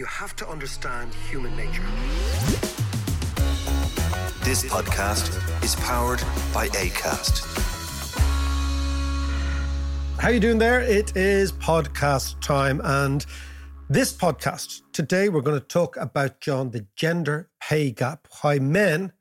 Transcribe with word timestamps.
you 0.00 0.06
have 0.06 0.34
to 0.34 0.48
understand 0.48 1.12
human 1.28 1.54
nature. 1.58 1.82
This 4.42 4.64
podcast 4.64 5.28
is 5.62 5.76
powered 5.76 6.20
by 6.54 6.68
ACAST. 6.68 7.44
How 10.18 10.30
you 10.30 10.40
doing 10.40 10.56
there? 10.56 10.80
It 10.80 11.14
is 11.18 11.52
podcast 11.52 12.40
time 12.40 12.80
and 12.82 13.26
this 13.90 14.10
podcast 14.10 14.80
today 14.92 15.28
we're 15.28 15.42
going 15.42 15.60
to 15.60 15.66
talk 15.66 15.98
about 15.98 16.40
John 16.40 16.70
the 16.70 16.86
gender 16.96 17.50
pay 17.60 17.90
gap, 17.90 18.26
how 18.42 18.54
men 18.54 19.12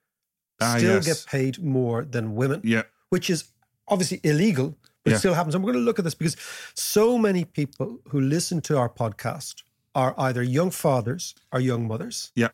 Ah, 0.61 0.77
still 0.77 0.95
yes. 0.95 1.05
get 1.05 1.25
paid 1.29 1.61
more 1.61 2.05
than 2.05 2.35
women. 2.35 2.61
Yeah. 2.63 2.83
Which 3.09 3.29
is 3.29 3.51
obviously 3.89 4.21
illegal, 4.23 4.77
but 5.03 5.09
Yeah. 5.11 5.15
it 5.17 5.19
still 5.19 5.33
happens. 5.33 5.55
And 5.55 5.61
we're 5.65 5.73
going 5.73 5.83
to 5.83 5.85
look 5.85 5.99
at 5.99 6.05
this 6.05 6.15
because 6.15 6.37
so 6.73 7.17
many 7.17 7.43
people 7.43 7.99
who 8.07 8.21
listen 8.21 8.61
to 8.61 8.77
our 8.77 8.87
podcast 8.89 9.63
are 9.95 10.13
either 10.17 10.43
young 10.43 10.71
fathers 10.71 11.35
or 11.51 11.59
young 11.59 11.87
mothers. 11.87 12.31
Yeah. 12.35 12.49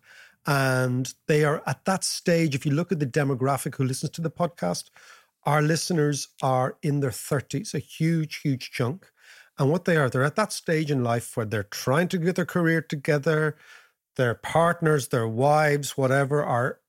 And 0.48 1.12
they 1.28 1.44
are 1.44 1.64
at 1.66 1.86
that 1.86 2.04
stage. 2.04 2.54
If 2.56 2.66
you 2.66 2.72
look 2.72 2.92
at 2.92 3.00
the 3.00 3.08
demographic 3.08 3.76
who 3.76 3.84
listens 3.84 4.12
to 4.12 4.22
the 4.22 4.30
podcast, 4.32 4.90
our 5.44 5.62
listeners 5.62 6.28
are 6.42 6.78
in 6.82 7.00
their 7.00 7.10
30s, 7.12 7.74
a 7.74 7.80
huge, 7.80 8.38
huge 8.38 8.72
chunk. 8.72 9.08
And 9.58 9.72
what 9.72 9.86
they 9.86 9.98
are, 9.98 10.10
they're 10.10 10.24
at 10.24 10.36
that 10.36 10.52
stage 10.52 10.92
in 10.92 11.04
life 11.04 11.36
where 11.36 11.46
they're 11.46 11.64
trying 11.64 12.08
to 12.10 12.18
get 12.18 12.36
their 12.36 12.46
career 12.46 12.82
together. 12.82 13.56
Their 14.18 14.36
partners, 14.36 15.10
their 15.10 15.28
wives, 15.28 15.98
whatever, 15.98 16.44
are 16.44 16.80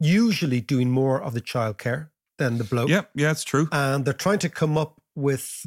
usually 0.00 0.60
doing 0.60 0.90
more 0.90 1.20
of 1.22 1.34
the 1.34 1.40
childcare 1.40 2.08
than 2.38 2.58
the 2.58 2.64
bloke 2.64 2.88
Yeah, 2.88 3.02
yeah, 3.14 3.30
it's 3.30 3.44
true. 3.44 3.68
and 3.72 4.04
they're 4.04 4.14
trying 4.14 4.38
to 4.40 4.48
come 4.48 4.76
up 4.78 5.00
with 5.14 5.64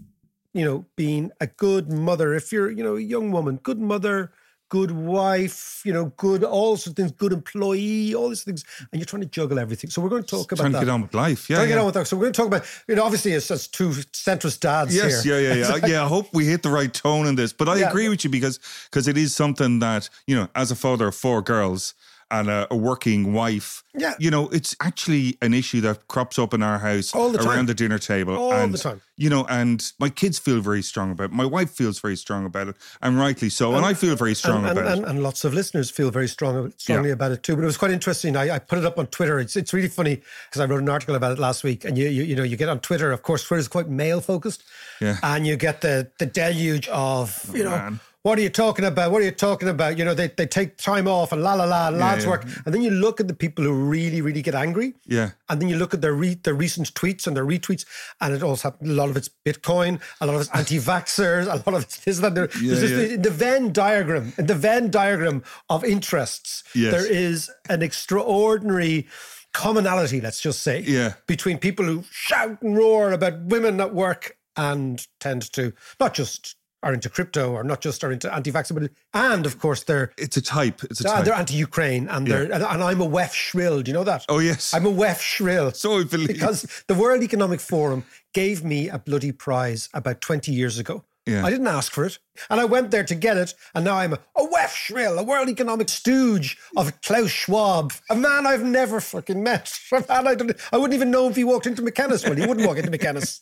you 0.55 0.63
know 0.65 0.85
being 0.95 1.31
a 1.41 1.47
good 1.47 1.91
mother 1.91 2.33
if 2.33 2.51
you're 2.51 2.71
you 2.71 2.83
know 2.83 2.95
a 2.95 3.01
young 3.01 3.29
woman 3.31 3.57
good 3.57 3.79
mother 3.79 4.31
good 4.69 4.89
wife 4.91 5.81
you 5.85 5.93
know 5.93 6.05
good 6.17 6.43
all 6.43 6.75
sorts 6.75 6.87
of 6.87 6.95
things 6.95 7.11
good 7.11 7.31
employee 7.31 8.15
all 8.15 8.29
these 8.29 8.43
things 8.43 8.63
and 8.91 8.99
you're 8.99 9.05
trying 9.05 9.21
to 9.21 9.27
juggle 9.27 9.59
everything 9.59 9.89
so 9.89 10.01
we're 10.01 10.09
going 10.09 10.23
to 10.23 10.27
talk 10.27 10.51
about 10.51 10.63
Trying 10.63 10.71
to 10.71 10.79
that 10.79 10.85
get 10.85 10.91
on 10.91 11.01
with 11.03 11.13
life. 11.13 11.49
Yeah. 11.49 11.57
Trying 11.57 11.67
to 11.67 11.73
get 11.73 11.79
on 11.79 11.85
with 11.85 11.95
that. 11.95 12.07
So 12.07 12.15
we're 12.17 12.23
going 12.23 12.33
to 12.33 12.37
talk 12.37 12.47
about, 12.47 12.65
you 12.87 12.95
know, 12.95 13.03
obviously 13.03 13.33
it's, 13.33 13.51
it's 13.51 13.67
two 13.67 13.89
centrist 13.89 14.61
dads 14.61 14.95
Yes, 14.95 15.23
here. 15.23 15.39
yeah, 15.39 15.53
yeah, 15.53 15.75
yeah. 15.77 15.85
yeah, 15.91 16.03
I 16.03 16.07
hope 16.07 16.27
we 16.33 16.45
hit 16.45 16.63
the 16.63 16.69
right 16.69 16.91
tone 16.91 17.27
in 17.27 17.35
this. 17.35 17.53
But 17.53 17.69
I 17.69 17.75
Yeah. 17.77 17.89
agree 17.89 18.09
with 18.09 18.23
you 18.23 18.29
because 18.31 18.59
because 18.89 19.07
it 19.07 19.17
is 19.17 19.35
something 19.35 19.79
that, 19.79 20.09
you 20.25 20.35
know, 20.35 20.47
as 20.55 20.71
a 20.71 20.75
father 20.75 21.07
of 21.09 21.15
four 21.15 21.41
girls 21.43 21.93
and 22.31 22.49
a, 22.49 22.67
a 22.71 22.75
working 22.75 23.33
wife, 23.33 23.83
Yeah. 23.93 24.13
you 24.19 24.31
know, 24.31 24.47
it's 24.49 24.75
actually 24.81 25.37
an 25.41 25.53
issue 25.53 25.79
that 25.81 26.07
crops 26.07 26.39
up 26.39 26.53
in 26.53 26.63
our 26.63 26.79
house 26.79 27.13
All 27.13 27.29
the 27.29 27.37
time. 27.37 27.47
around 27.47 27.67
the 27.67 27.73
dinner 27.75 27.99
table. 27.99 28.35
All 28.35 28.51
and, 28.53 28.73
the 28.73 28.77
time. 28.79 29.01
You 29.17 29.29
know, 29.29 29.45
and 29.47 29.91
my 29.99 30.09
kids 30.09 30.39
feel 30.39 30.59
very 30.59 30.81
strong 30.81 31.11
about 31.11 31.25
it. 31.25 31.31
My 31.31 31.45
wife 31.45 31.69
feels 31.69 31.99
very 31.99 32.17
strong 32.17 32.45
about 32.45 32.67
it, 32.67 32.75
and 33.01 33.17
rightly 33.17 33.49
so. 33.49 33.75
And, 33.75 33.85
I 33.85 33.93
feel 33.93 34.15
very 34.15 34.33
strong 34.35 34.57
and, 34.65 34.69
and, 34.71 34.79
about 34.79 34.91
and, 34.91 35.01
it. 35.05 35.09
and 35.09 35.23
lots 35.23 35.45
of 35.45 35.53
listeners 35.53 35.89
feel 35.91 36.11
very 36.11 36.27
strong, 36.27 36.73
strongly 36.77 37.09
Yeah. 37.09 37.13
about 37.13 37.31
it 37.31 37.43
too. 37.43 37.55
But 37.55 37.61
it 37.61 37.67
was 37.67 37.77
quite 37.77 37.91
interesting. 37.91 38.35
I, 38.35 38.55
I 38.55 38.59
put 38.59 38.79
it 38.79 38.85
up 38.85 38.97
on 38.99 39.07
Twitter. 39.07 39.39
It's 39.39 39.55
it's 39.55 39.71
really 39.73 39.87
funny 39.87 40.21
because 40.49 40.59
I 40.61 40.65
wrote 40.65 40.81
an 40.81 40.89
article 40.89 41.15
about 41.15 41.31
it 41.31 41.39
last 41.39 41.63
week. 41.63 41.85
And 41.85 41.97
you 41.97 42.09
you, 42.09 42.23
you 42.23 42.35
know 42.35 42.43
you 42.43 42.57
get 42.57 42.67
on 42.69 42.79
Twitter. 42.79 43.11
Of 43.11 43.21
course, 43.23 43.43
Twitter 43.45 43.59
is 43.59 43.67
quite 43.69 43.87
male 43.87 44.19
focused. 44.19 44.63
Yeah. 44.99 45.17
And 45.23 45.47
you 45.47 45.55
get 45.55 45.79
the 45.81 46.11
the 46.19 46.25
deluge 46.25 46.89
of 46.89 47.45
oh, 47.49 47.55
you 47.55 47.63
know. 47.63 47.69
man. 47.69 47.99
What 48.25 48.39
are 48.39 48.41
you 48.41 48.49
talking 48.49 48.85
about? 48.85 49.11
What 49.11 49.21
are 49.21 49.25
you 49.25 49.29
talking 49.29 49.69
about? 49.69 49.99
You 49.99 50.03
know, 50.03 50.15
they, 50.15 50.29
they 50.29 50.47
take 50.47 50.77
time 50.77 51.07
off 51.07 51.31
and 51.31 51.43
la 51.43 51.53
la 51.53 51.65
la, 51.65 51.89
and 51.89 51.99
lads 51.99 52.23
yeah. 52.23 52.31
work. 52.31 52.43
And 52.65 52.73
then 52.73 52.81
you 52.81 52.89
look 52.89 53.19
at 53.19 53.27
the 53.27 53.35
people 53.35 53.63
who 53.63 53.71
really, 53.71 54.19
really 54.19 54.41
get 54.41 54.55
angry. 54.55 54.95
Yeah. 55.05 55.29
And 55.47 55.61
then 55.61 55.69
you 55.69 55.77
look 55.77 55.93
at 55.93 56.01
their 56.01 56.15
re- 56.15 56.33
their 56.33 56.55
recent 56.55 56.91
tweets 56.95 57.27
and 57.27 57.37
their 57.37 57.45
retweets, 57.45 57.85
and 58.19 58.33
it 58.33 58.41
also 58.41 58.69
a 58.69 58.75
lot 58.81 59.11
of 59.11 59.15
it's 59.15 59.29
Bitcoin, 59.45 60.01
a 60.21 60.25
lot 60.25 60.33
of 60.33 60.41
it's 60.41 60.49
anti-vaxxers, 60.55 61.43
a 61.53 61.57
lot 61.69 61.77
of 61.77 61.83
it's 61.83 61.99
this, 61.99 62.17
that. 62.17 62.33
There, 62.33 62.49
Yeah, 62.59 62.79
yeah. 62.79 63.13
in 63.13 63.21
the 63.21 63.29
Venn 63.29 63.71
diagram, 63.71 64.33
the 64.37 64.55
Venn 64.55 64.89
diagram 64.89 65.43
of 65.69 65.83
interests, 65.83 66.63
Yes. 66.73 66.93
there 66.93 67.05
is 67.05 67.51
an 67.69 67.83
extraordinary 67.83 69.07
commonality, 69.53 70.19
let's 70.19 70.41
just 70.41 70.63
say, 70.63 70.81
Yeah. 70.81 71.13
between 71.27 71.59
people 71.59 71.85
who 71.85 72.03
shout 72.09 72.59
and 72.63 72.75
roar 72.75 73.11
about 73.11 73.39
women 73.43 73.79
at 73.79 73.93
work 73.93 74.35
and 74.57 75.05
tend 75.19 75.43
to 75.53 75.73
not 75.99 76.15
just 76.15 76.55
are 76.85 76.93
into 76.93 77.09
crypto 77.09 77.51
or 77.51 77.63
not 77.63 77.81
just 77.81 78.03
are 78.03 78.11
into 78.11 78.33
anti-vaxxer, 78.33 78.75
but 78.75 78.91
and 79.13 79.45
of 79.45 79.59
course 79.59 79.83
they're 79.83 80.13
It's 80.17 80.37
a 80.37 80.41
type. 80.41 80.83
It's 80.83 81.03
a 81.03 81.09
uh, 81.09 81.13
type. 81.15 81.25
they're 81.25 81.33
anti-Ukraine 81.33 82.07
and 82.07 82.27
they're 82.27 82.43
and, 82.43 82.63
and 82.63 82.83
I'm 82.83 83.01
a 83.01 83.07
WEF 83.07 83.33
shrill. 83.33 83.81
Do 83.81 83.89
you 83.89 83.93
know 83.93 84.03
that? 84.03 84.25
Oh, 84.29 84.39
yes. 84.39 84.73
I'm 84.73 84.85
a 84.85 84.91
WEF 84.91 85.19
shrill. 85.19 85.71
So 85.71 85.99
I 85.99 86.03
believe. 86.03 86.27
because 86.27 86.83
the 86.87 86.93
World 86.93 87.23
Economic 87.23 87.59
Forum 87.59 88.05
gave 88.33 88.63
me 88.63 88.87
a 88.87 88.99
bloody 88.99 89.31
prize 89.31 89.89
about 89.93 90.21
20 90.21 90.51
years 90.51 90.77
ago. 90.77 91.03
Yeah. 91.25 91.43
I 91.43 91.49
didn't 91.49 91.67
ask 91.67 91.91
for 91.91 92.05
it. 92.05 92.19
And 92.51 92.61
I 92.61 92.65
went 92.65 92.91
there 92.91 93.03
to 93.03 93.15
get 93.15 93.35
it. 93.35 93.55
And 93.73 93.83
now 93.83 93.95
I'm 93.95 94.13
a, 94.13 94.19
a 94.37 94.47
WEF 94.47 94.69
shrill, 94.69 95.17
a 95.17 95.23
World 95.23 95.49
Economic 95.49 95.89
stooge 95.89 96.57
of 96.77 97.01
Klaus 97.01 97.31
Schwab, 97.31 97.93
a 98.11 98.15
man 98.15 98.45
I've 98.45 98.63
never 98.63 99.01
fucking 99.01 99.41
met. 99.41 99.71
A 99.91 100.03
man 100.07 100.27
I, 100.27 100.35
don't, 100.35 100.51
I 100.71 100.77
wouldn't 100.77 100.93
even 100.93 101.09
know 101.11 101.29
if 101.29 101.35
he 101.35 101.43
walked 101.43 101.65
into 101.65 101.81
McKennis. 101.81 102.25
Well, 102.25 102.35
he 102.35 102.45
wouldn't 102.45 102.67
walk 102.67 102.77
into 102.77 102.91
McKennis. 102.91 103.39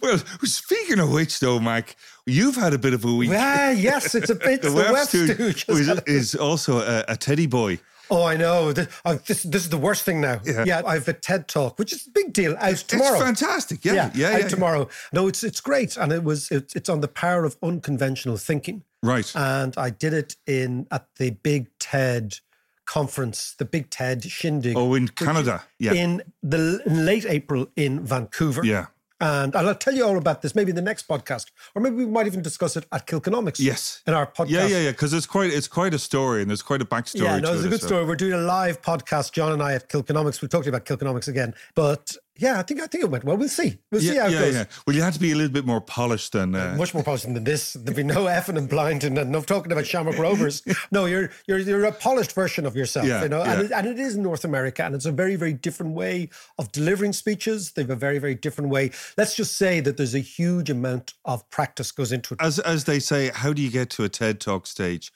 well, 0.02 0.18
speaking 0.44 1.00
of 1.00 1.10
which, 1.10 1.40
though, 1.40 1.58
Mac, 1.58 1.96
you've 2.26 2.56
had 2.56 2.72
a 2.72 2.78
bit 2.78 2.94
of 2.94 3.04
a 3.04 3.14
week. 3.14 3.30
yeah, 3.30 3.70
yes, 3.70 4.14
it's 4.14 4.30
a 4.30 4.34
bit 4.34 4.62
the, 4.62 4.72
Web 4.72 4.94
WEF 4.94 5.06
stooge 5.06 5.68
is, 5.68 5.88
is 6.06 6.34
also 6.34 6.80
a, 6.80 7.04
a 7.08 7.16
teddy 7.16 7.46
boy. 7.46 7.78
Oh, 8.10 8.24
I 8.24 8.36
know. 8.36 8.72
This, 8.72 8.88
uh, 9.04 9.18
this, 9.26 9.44
this 9.44 9.62
is 9.62 9.68
the 9.68 9.78
worst 9.78 10.02
thing 10.02 10.20
now. 10.20 10.40
Yeah. 10.44 10.82
I 10.84 10.94
have 10.94 11.06
a 11.06 11.12
TED 11.12 11.46
talk, 11.46 11.78
which 11.78 11.92
is 11.92 12.06
a 12.06 12.10
big 12.10 12.32
deal, 12.32 12.56
out 12.58 12.76
tomorrow. 12.76 13.14
It's 13.14 13.22
fantastic. 13.22 13.84
Yeah, 13.84 13.94
yeah, 13.94 14.10
yeah. 14.14 14.30
out 14.34 14.40
yeah. 14.40 14.48
tomorrow. 14.48 14.88
No, 15.12 15.28
it's 15.28 15.44
it's 15.44 15.60
great, 15.60 15.96
and 15.96 16.12
it 16.12 16.24
was 16.24 16.50
it, 16.50 16.72
it's 16.74 16.88
on 16.88 17.00
the 17.00 17.08
power 17.08 17.44
of 17.44 17.56
unconventional 17.62 18.36
thinking. 18.36 18.82
Right. 19.02 19.30
And 19.34 19.74
I 19.78 19.90
did 19.90 20.12
it 20.12 20.36
in 20.46 20.86
at 20.90 21.06
the 21.16 21.30
Big 21.30 21.68
TED 21.78 22.38
conference, 22.84 23.54
the 23.58 23.64
Big 23.64 23.90
TED 23.90 24.24
shindig. 24.24 24.76
oh, 24.76 24.94
in 24.94 25.08
Canada. 25.08 25.62
Yeah. 25.78 25.92
In 25.92 26.22
the 26.42 26.82
in 26.84 27.06
late 27.06 27.24
April 27.26 27.68
in 27.76 28.04
Vancouver. 28.04 28.64
yeah. 28.64 28.86
And, 29.20 29.54
and 29.54 29.68
I'll 29.68 29.74
tell 29.74 29.94
you 29.94 30.04
all 30.06 30.16
about 30.16 30.40
this 30.42 30.54
maybe 30.54 30.70
in 30.70 30.76
the 30.76 30.82
next 30.82 31.06
podcast, 31.06 31.46
or 31.74 31.82
maybe 31.82 31.96
we 31.96 32.06
might 32.06 32.26
even 32.26 32.42
discuss 32.42 32.76
it 32.76 32.86
at 32.92 33.06
Kilkenomics. 33.06 33.60
Yes. 33.60 34.02
In 34.06 34.14
our 34.14 34.26
podcast. 34.26 34.50
Yeah, 34.50 34.66
yeah, 34.66 34.80
yeah. 34.80 34.90
Because 34.92 35.12
it's 35.12 35.26
quite 35.26 35.52
it's 35.52 35.68
quite 35.68 35.92
a 35.92 35.98
story 35.98 36.40
and 36.40 36.50
there's 36.50 36.62
quite 36.62 36.80
a 36.80 36.86
backstory. 36.86 37.22
Yeah, 37.24 37.38
no, 37.38 37.52
it's 37.52 37.64
a 37.64 37.68
good 37.68 37.80
so- 37.80 37.86
story. 37.86 38.04
We're 38.06 38.16
doing 38.16 38.32
a 38.32 38.38
live 38.38 38.80
podcast, 38.80 39.32
John 39.32 39.52
and 39.52 39.62
I, 39.62 39.74
at 39.74 39.88
Kilkenomics. 39.88 40.40
We'll 40.40 40.48
talk 40.48 40.62
to 40.64 40.70
you 40.70 40.74
about 40.74 40.86
Kilkenomics 40.86 41.28
again. 41.28 41.54
But 41.74 42.16
yeah, 42.40 42.58
I 42.58 42.62
think 42.62 42.80
I 42.80 42.86
think 42.86 43.04
it 43.04 43.10
went 43.10 43.22
well. 43.24 43.36
We'll 43.36 43.48
see. 43.48 43.78
We'll 43.92 44.00
see 44.00 44.14
Yeah, 44.14 44.22
how 44.22 44.26
it 44.28 44.32
yeah, 44.32 44.40
goes. 44.40 44.54
yeah. 44.54 44.64
Well, 44.86 44.96
you 44.96 45.02
had 45.02 45.12
to 45.12 45.20
be 45.20 45.30
a 45.32 45.36
little 45.36 45.52
bit 45.52 45.64
more 45.66 45.80
polished 45.80 46.32
than. 46.32 46.54
Uh, 46.54 46.74
Much 46.76 46.94
more 46.94 47.02
polished 47.02 47.24
than 47.32 47.44
this. 47.44 47.74
There'd 47.74 47.96
be 47.96 48.02
no 48.02 48.24
effing 48.38 48.56
and 48.56 48.68
blind 48.68 49.04
and 49.04 49.14
no 49.30 49.42
talking 49.42 49.70
about 49.72 49.86
Shamrock 49.86 50.18
Rovers. 50.18 50.62
No, 50.90 51.04
you're 51.04 51.30
you're 51.46 51.58
you're 51.58 51.84
a 51.84 51.92
polished 51.92 52.32
version 52.32 52.64
of 52.66 52.74
yourself, 52.74 53.06
Yeah, 53.06 53.22
you 53.22 53.28
know. 53.28 53.42
And, 53.42 53.62
it, 53.62 53.72
and 53.72 53.86
it 53.86 53.98
is 53.98 54.16
North 54.16 54.44
America, 54.44 54.82
and 54.84 54.94
it's 54.94 55.04
a 55.06 55.12
very 55.12 55.36
very 55.36 55.52
different 55.52 55.94
way 55.94 56.30
of 56.58 56.72
delivering 56.72 57.12
speeches. 57.12 57.72
They 57.72 57.82
have 57.82 57.90
a 57.90 57.96
very 57.96 58.18
very 58.18 58.34
different 58.34 58.70
way. 58.70 58.90
Let's 59.18 59.34
just 59.34 59.56
say 59.56 59.80
that 59.80 59.96
there's 59.98 60.14
a 60.14 60.20
huge 60.20 60.70
amount 60.70 61.12
of 61.26 61.48
practice 61.50 61.92
goes 61.92 62.10
into 62.12 62.34
it. 62.34 62.40
as 62.40 62.58
as 62.60 62.84
they 62.84 62.98
say, 63.00 63.30
how 63.34 63.52
do 63.52 63.60
you 63.60 63.70
get 63.70 63.90
to 63.90 64.04
a 64.04 64.08
TED 64.08 64.40
Talk 64.40 64.66
stage? 64.66 65.12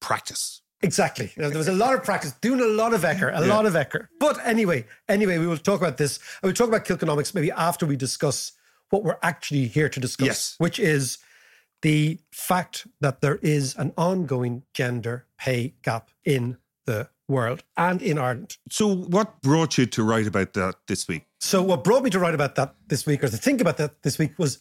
Practice. 0.00 0.61
Exactly. 0.82 1.32
There 1.36 1.50
was 1.50 1.68
a 1.68 1.72
lot 1.72 1.94
of 1.94 2.02
practice, 2.02 2.32
doing 2.40 2.60
a 2.60 2.66
lot 2.66 2.92
of 2.92 3.02
Ecker, 3.02 3.30
a 3.36 3.46
lot 3.46 3.66
of 3.66 3.74
Ecker. 3.74 4.08
But 4.18 4.38
anyway, 4.44 4.84
anyway, 5.08 5.38
we 5.38 5.46
will 5.46 5.56
talk 5.56 5.80
about 5.80 5.96
this. 5.96 6.18
And 6.42 6.48
we'll 6.48 6.54
talk 6.54 6.68
about 6.68 6.84
Kilkenomics 6.84 7.34
maybe 7.34 7.52
after 7.52 7.86
we 7.86 7.96
discuss 7.96 8.52
what 8.90 9.04
we're 9.04 9.18
actually 9.22 9.66
here 9.68 9.88
to 9.88 10.00
discuss, 10.00 10.26
Yes. 10.26 10.54
which 10.58 10.78
is 10.78 11.18
the 11.82 12.18
fact 12.32 12.86
that 13.00 13.20
there 13.20 13.36
is 13.42 13.74
an 13.76 13.92
ongoing 13.96 14.64
gender 14.74 15.26
pay 15.38 15.74
gap 15.82 16.10
in 16.24 16.58
the 16.84 17.08
world 17.28 17.62
and 17.76 18.02
in 18.02 18.18
Ireland. 18.18 18.56
So, 18.70 18.86
what 18.88 19.40
brought 19.40 19.78
you 19.78 19.86
to 19.86 20.02
write 20.02 20.26
about 20.26 20.52
that 20.54 20.74
this 20.88 21.08
week? 21.08 21.24
So, 21.40 21.62
what 21.62 21.84
brought 21.84 22.02
me 22.02 22.10
to 22.10 22.18
write 22.18 22.34
about 22.34 22.56
that 22.56 22.74
this 22.88 23.06
week, 23.06 23.24
or 23.24 23.28
to 23.28 23.36
think 23.36 23.60
about 23.60 23.76
that 23.78 24.02
this 24.02 24.18
week, 24.18 24.38
was 24.38 24.58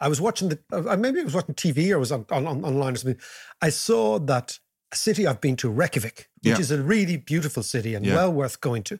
I 0.00 0.08
was 0.08 0.20
watching 0.20 0.48
the 0.48 0.58
uh, 0.72 0.96
maybe 0.96 1.20
I 1.20 1.24
was 1.24 1.34
watching 1.34 1.54
TV 1.54 1.90
or 1.90 1.98
was 1.98 2.12
on, 2.12 2.26
on, 2.30 2.46
on 2.46 2.64
online 2.64 2.94
or 2.94 2.96
something. 2.96 3.20
I 3.62 3.68
saw 3.70 4.18
that 4.20 4.58
a 4.92 4.96
city 4.96 5.26
I've 5.26 5.40
been 5.40 5.56
to, 5.56 5.68
Reykjavik, 5.70 6.28
which 6.42 6.52
Yeah. 6.54 6.58
is 6.60 6.70
a 6.70 6.82
really 6.82 7.16
beautiful 7.16 7.62
city 7.62 7.94
and 7.94 8.04
Yeah. 8.06 8.14
well 8.14 8.32
worth 8.32 8.60
going 8.60 8.82
to. 8.84 8.98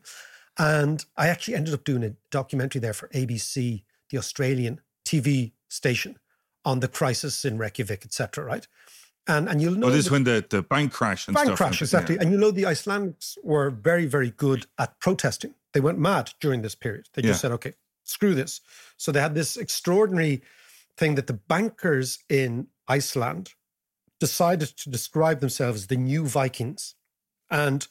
And 0.59 1.05
I 1.17 1.29
actually 1.29 1.55
ended 1.55 1.75
up 1.75 1.85
doing 1.85 2.03
a 2.05 2.15
documentary 2.31 2.81
there 2.81 2.95
for 2.95 3.09
ABC, 3.09 3.85
the 4.11 4.19
Australian 4.19 4.81
TV 5.05 5.53
station, 5.69 6.19
on 6.65 6.81
the 6.81 6.89
crisis 6.89 7.45
in 7.45 7.59
Reykjavik, 7.59 8.05
etc. 8.05 8.45
Right, 8.45 8.67
and 9.29 9.49
and 9.49 9.61
you'll 9.63 9.75
know 9.77 9.89
Oh, 9.89 9.91
this 9.91 10.07
is 10.07 10.11
when 10.11 10.25
the, 10.25 10.45
the 10.49 10.63
bank 10.63 10.93
crash 10.93 11.29
and 11.29 11.35
bank 11.35 11.47
stuff. 11.49 11.59
crash 11.59 11.81
Yeah. 11.81 11.85
exactly, 11.85 12.17
and 12.19 12.31
you 12.33 12.39
know 12.39 12.51
the 12.51 12.63
Icelandics 12.65 13.37
were 13.43 13.71
very 13.71 14.07
very 14.07 14.31
good 14.31 14.67
at 14.79 14.99
protesting. 14.99 15.55
They 15.73 15.81
went 15.81 15.99
mad 15.99 16.33
during 16.41 16.63
this 16.63 16.75
period. 16.75 17.09
They 17.13 17.23
just 17.23 17.41
said, 17.43 17.53
"Okay, 17.53 17.75
screw 18.03 18.35
this." 18.35 18.61
So 18.97 19.13
they 19.13 19.21
had 19.21 19.35
this 19.35 19.57
extraordinary 19.57 20.43
thing 20.97 21.17
that 21.17 21.27
the 21.27 21.35
bankers 21.35 22.19
in 22.29 22.69
Iceland 22.89 23.55
decided 24.21 24.69
to 24.77 24.91
describe 24.91 25.41
themselves 25.41 25.83
as 25.83 25.87
the 25.89 25.97
new 25.97 26.27
Vikings. 26.27 26.95
And 27.51 27.87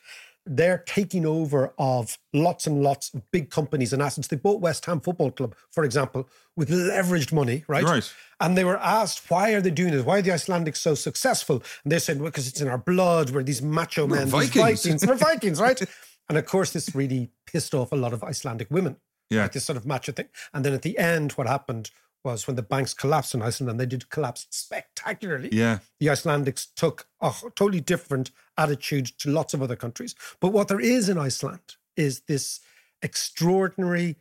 they're 0.47 0.83
taking 0.85 1.25
over 1.25 1.73
of 1.79 2.19
lots 2.31 2.67
and 2.67 2.83
lots 2.83 3.11
of 3.13 3.29
big 3.31 3.49
companies 3.49 3.93
and 3.93 4.01
assets. 4.01 4.27
They 4.27 4.35
bought 4.35 4.61
West 4.61 4.85
Ham 4.85 4.99
Football 5.01 5.31
Club, 5.31 5.55
for 5.71 5.83
example, 5.83 6.29
with 6.55 6.69
leveraged 6.69 7.33
money, 7.33 7.63
right? 7.67 7.83
Right. 7.83 8.13
And 8.39 8.55
they 8.55 8.63
were 8.63 8.77
asked, 8.77 9.31
why 9.31 9.53
are 9.53 9.61
they 9.61 9.71
doing 9.71 9.91
this? 9.91 10.05
Why 10.05 10.19
are 10.19 10.21
the 10.21 10.29
Icelandics 10.31 10.77
so 10.77 10.93
successful? 10.93 11.63
And 11.83 11.91
they 11.91 11.97
said, 11.99 12.19
well, 12.19 12.29
because 12.29 12.47
it's 12.47 12.61
in 12.61 12.67
our 12.67 12.77
blood. 12.77 13.31
We're 13.31 13.41
these 13.43 13.63
macho 13.63 14.05
We're 14.05 14.17
men, 14.17 14.27
Vikings." 14.27 14.83
these 14.83 14.83
Vikings. 14.99 15.07
We're 15.07 15.15
Vikings, 15.31 15.59
right? 15.59 15.81
and 16.29 16.37
of 16.37 16.45
course, 16.45 16.71
this 16.73 16.93
really 16.93 17.31
pissed 17.47 17.73
off 17.73 17.91
a 17.91 17.95
lot 17.95 18.13
of 18.13 18.23
Icelandic 18.23 18.69
women 18.69 18.97
Yeah. 19.31 19.43
like 19.43 19.53
this 19.53 19.63
sort 19.65 19.77
of 19.77 19.85
macho 19.87 20.11
thing. 20.11 20.27
And 20.53 20.63
then 20.63 20.73
at 20.73 20.81
the 20.83 20.97
end, 20.99 21.31
what 21.33 21.47
happened 21.47 21.89
was 22.25 22.47
when 22.47 22.55
the 22.55 22.63
banks 22.63 22.93
collapsed 22.93 23.35
in 23.35 23.41
Iceland, 23.41 23.69
and 23.69 23.79
they 23.79 23.85
did 23.85 24.09
collapse 24.09 24.47
spectacularly. 24.49 25.49
Yeah. 25.51 25.79
The 25.99 26.07
Icelandics 26.07 26.67
took 26.75 27.07
a 27.21 27.31
totally 27.55 27.79
different 27.79 28.31
attitude 28.57 29.05
to 29.19 29.29
lots 29.29 29.53
of 29.53 29.61
other 29.61 29.75
countries. 29.75 30.15
But 30.41 30.49
what 30.49 30.67
there 30.67 30.81
is 30.81 31.07
in 31.07 31.17
Iceland 31.17 31.75
is 31.95 32.21
this 32.21 32.59
extraordinary, 33.01 34.17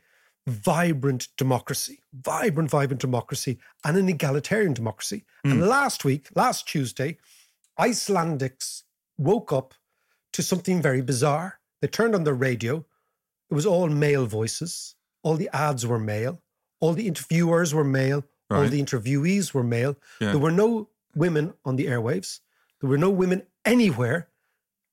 vibrant 0.47 1.29
democracy, 1.37 2.03
vibrant, 2.13 2.71
vibrant 2.71 3.01
democracy, 3.01 3.59
and 3.85 3.97
an 3.97 4.09
egalitarian 4.09 4.75
democracy. 4.75 5.25
Hmm. 5.43 5.53
And 5.53 5.67
last 5.67 6.05
week, 6.05 6.29
last 6.35 6.69
Tuesday, 6.69 7.17
Icelandics 7.81 8.83
woke 9.17 9.53
up 9.53 9.75
to 10.35 10.43
something 10.43 10.83
very 10.83 11.01
bizarre. 11.01 11.61
They 11.81 11.89
turned 11.89 12.15
on 12.15 12.25
their 12.25 12.35
radio. 12.35 12.85
It 13.51 13.55
was 13.55 13.67
all 13.67 13.89
male 13.89 14.27
voices. 14.27 14.95
All 15.23 15.37
the 15.37 15.49
ads 15.53 15.87
were 15.87 15.99
male. 15.99 16.43
All 16.81 16.93
the 16.93 17.07
interviewers 17.07 17.75
were 17.75 17.85
male. 17.85 18.25
All 18.51 18.69
the 18.69 18.81
interviewees 18.81 19.53
were 19.53 19.65
male. 19.65 19.97
Yeah. 20.21 20.31
There 20.31 20.39
were 20.39 20.53
no 20.53 20.89
women 21.17 21.55
on 21.65 21.77
the 21.77 21.87
airwaves. 21.87 22.41
There 22.81 22.89
were 22.91 22.99
no 22.99 23.11
women 23.11 23.43
anywhere. 23.65 24.29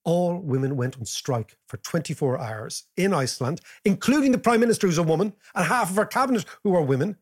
All 0.04 0.39
women 0.39 0.78
went 0.78 0.98
on 0.98 1.06
strike 1.06 1.57
for 1.68 1.78
24 1.78 2.39
hours 2.39 2.86
in 2.98 3.13
Iceland, 3.13 3.62
including 3.86 4.31
the 4.31 4.39
prime 4.39 4.60
minister, 4.60 4.88
who's 4.88 4.98
a 4.98 5.04
woman, 5.04 5.33
and 5.54 5.66
half 5.68 5.92
of 5.92 5.95
her 5.95 6.06
cabinet, 6.06 6.45
who 6.63 6.74
are 6.75 6.81
women, 6.81 7.18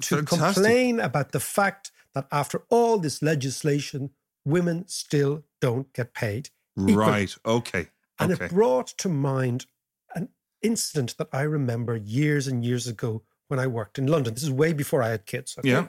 to 0.00 0.16
Fantastic. 0.16 0.54
complain 0.54 1.00
about 1.00 1.32
the 1.32 1.40
fact 1.40 1.92
that 2.14 2.26
after 2.32 2.62
all 2.68 2.98
this 2.98 3.22
legislation, 3.22 4.10
women 4.44 4.88
still 4.88 5.44
don't 5.60 5.92
get 5.92 6.14
paid. 6.14 6.50
equally. 6.76 6.94
Right. 6.94 7.36
Okay. 7.44 7.86
And 8.18 8.32
okay. 8.32 8.46
it 8.46 8.50
brought 8.50 8.88
to 8.98 9.08
mind 9.08 9.66
an 10.14 10.30
incident 10.62 11.16
that 11.18 11.28
I 11.32 11.42
remember 11.42 11.96
years 11.96 12.46
and 12.46 12.64
years 12.64 12.86
ago 12.86 13.22
when 13.50 13.60
I 13.60 13.66
worked 13.66 13.98
in 13.98 14.06
London. 14.06 14.34
This 14.34 14.42
is 14.42 14.50
way 14.50 14.72
before 14.72 15.02
I 15.02 15.08
had 15.08 15.26
kids. 15.26 15.56
okay? 15.58 15.68
Yeah. 15.68 15.86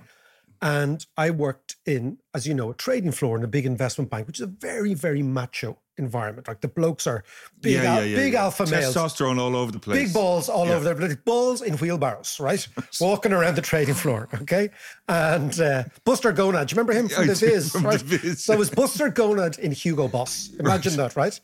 And 0.64 1.04
I 1.18 1.32
worked 1.32 1.78
in, 1.88 2.20
as 2.36 2.46
you 2.46 2.54
know, 2.54 2.70
a 2.70 2.76
trading 2.76 3.12
floor 3.12 3.36
in 3.36 3.44
a 3.44 3.48
big 3.48 3.66
investment 3.66 4.12
bank, 4.12 4.28
which 4.28 4.38
is 4.40 4.44
a 4.44 4.48
very, 4.48 4.94
very 4.94 5.24
macho 5.24 5.80
environment. 5.98 6.48
Like 6.48 6.62
the 6.62 6.68
blokes 6.68 7.08
are 7.08 7.24
big, 7.62 7.74
yeah, 7.74 7.84
al- 7.96 8.00
yeah, 8.02 8.06
yeah, 8.06 8.16
big 8.16 8.34
alpha 8.36 8.68
males. 8.68 8.94
Testosterone 8.96 9.40
all 9.40 9.56
over 9.56 9.72
the 9.72 9.80
place. 9.80 10.04
Big 10.06 10.14
balls 10.14 10.50
all 10.50 10.68
over 10.70 10.84
their 10.84 10.94
bloody 10.94 11.16
balls 11.16 11.64
in 11.64 11.74
wheelbarrows, 11.78 12.40
right? 12.40 12.68
Walking 13.02 13.34
around 13.34 13.56
the 13.56 13.64
trading 13.64 13.96
floor, 13.96 14.30
okay? 14.36 14.70
And 15.10 15.60
uh, 15.60 15.86
Buster 16.06 16.32
Gonad, 16.32 16.68
do 16.68 16.76
you 16.76 16.78
remember 16.82 16.94
him 16.94 17.10
from 17.10 17.26
the 17.26 17.34
Viz? 17.34 17.72
from 17.72 17.84
The? 17.86 17.98
Viz, 17.98 18.44
So 18.44 18.54
it 18.54 18.60
was 18.60 18.70
Buster 18.70 19.10
Gonad 19.10 19.58
in 19.58 19.72
Hugo 19.72 20.08
Boss. 20.08 20.52
Imagine 20.60 20.96
that, 20.98 21.16
right? 21.16 21.40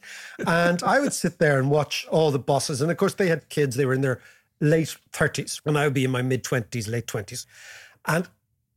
And 0.46 0.84
I 0.84 1.00
would 1.00 1.14
sit 1.14 1.40
there 1.40 1.58
and 1.58 1.72
watch 1.72 2.06
all 2.12 2.30
the 2.30 2.38
bosses. 2.40 2.82
And 2.82 2.92
of 2.92 2.98
course, 2.98 3.16
they 3.16 3.30
had 3.30 3.50
kids, 3.50 3.76
they 3.76 3.86
were 3.88 3.96
in 3.96 4.02
their 4.02 4.22
late 4.60 4.96
30s, 5.12 5.62
and 5.66 5.78
I 5.78 5.86
would 5.86 5.94
be 5.94 6.06
in 6.06 6.12
my 6.12 6.22
mid 6.22 6.44
20s, 6.44 6.90
late 6.90 7.08
20s. 7.08 7.46
And 8.08 8.28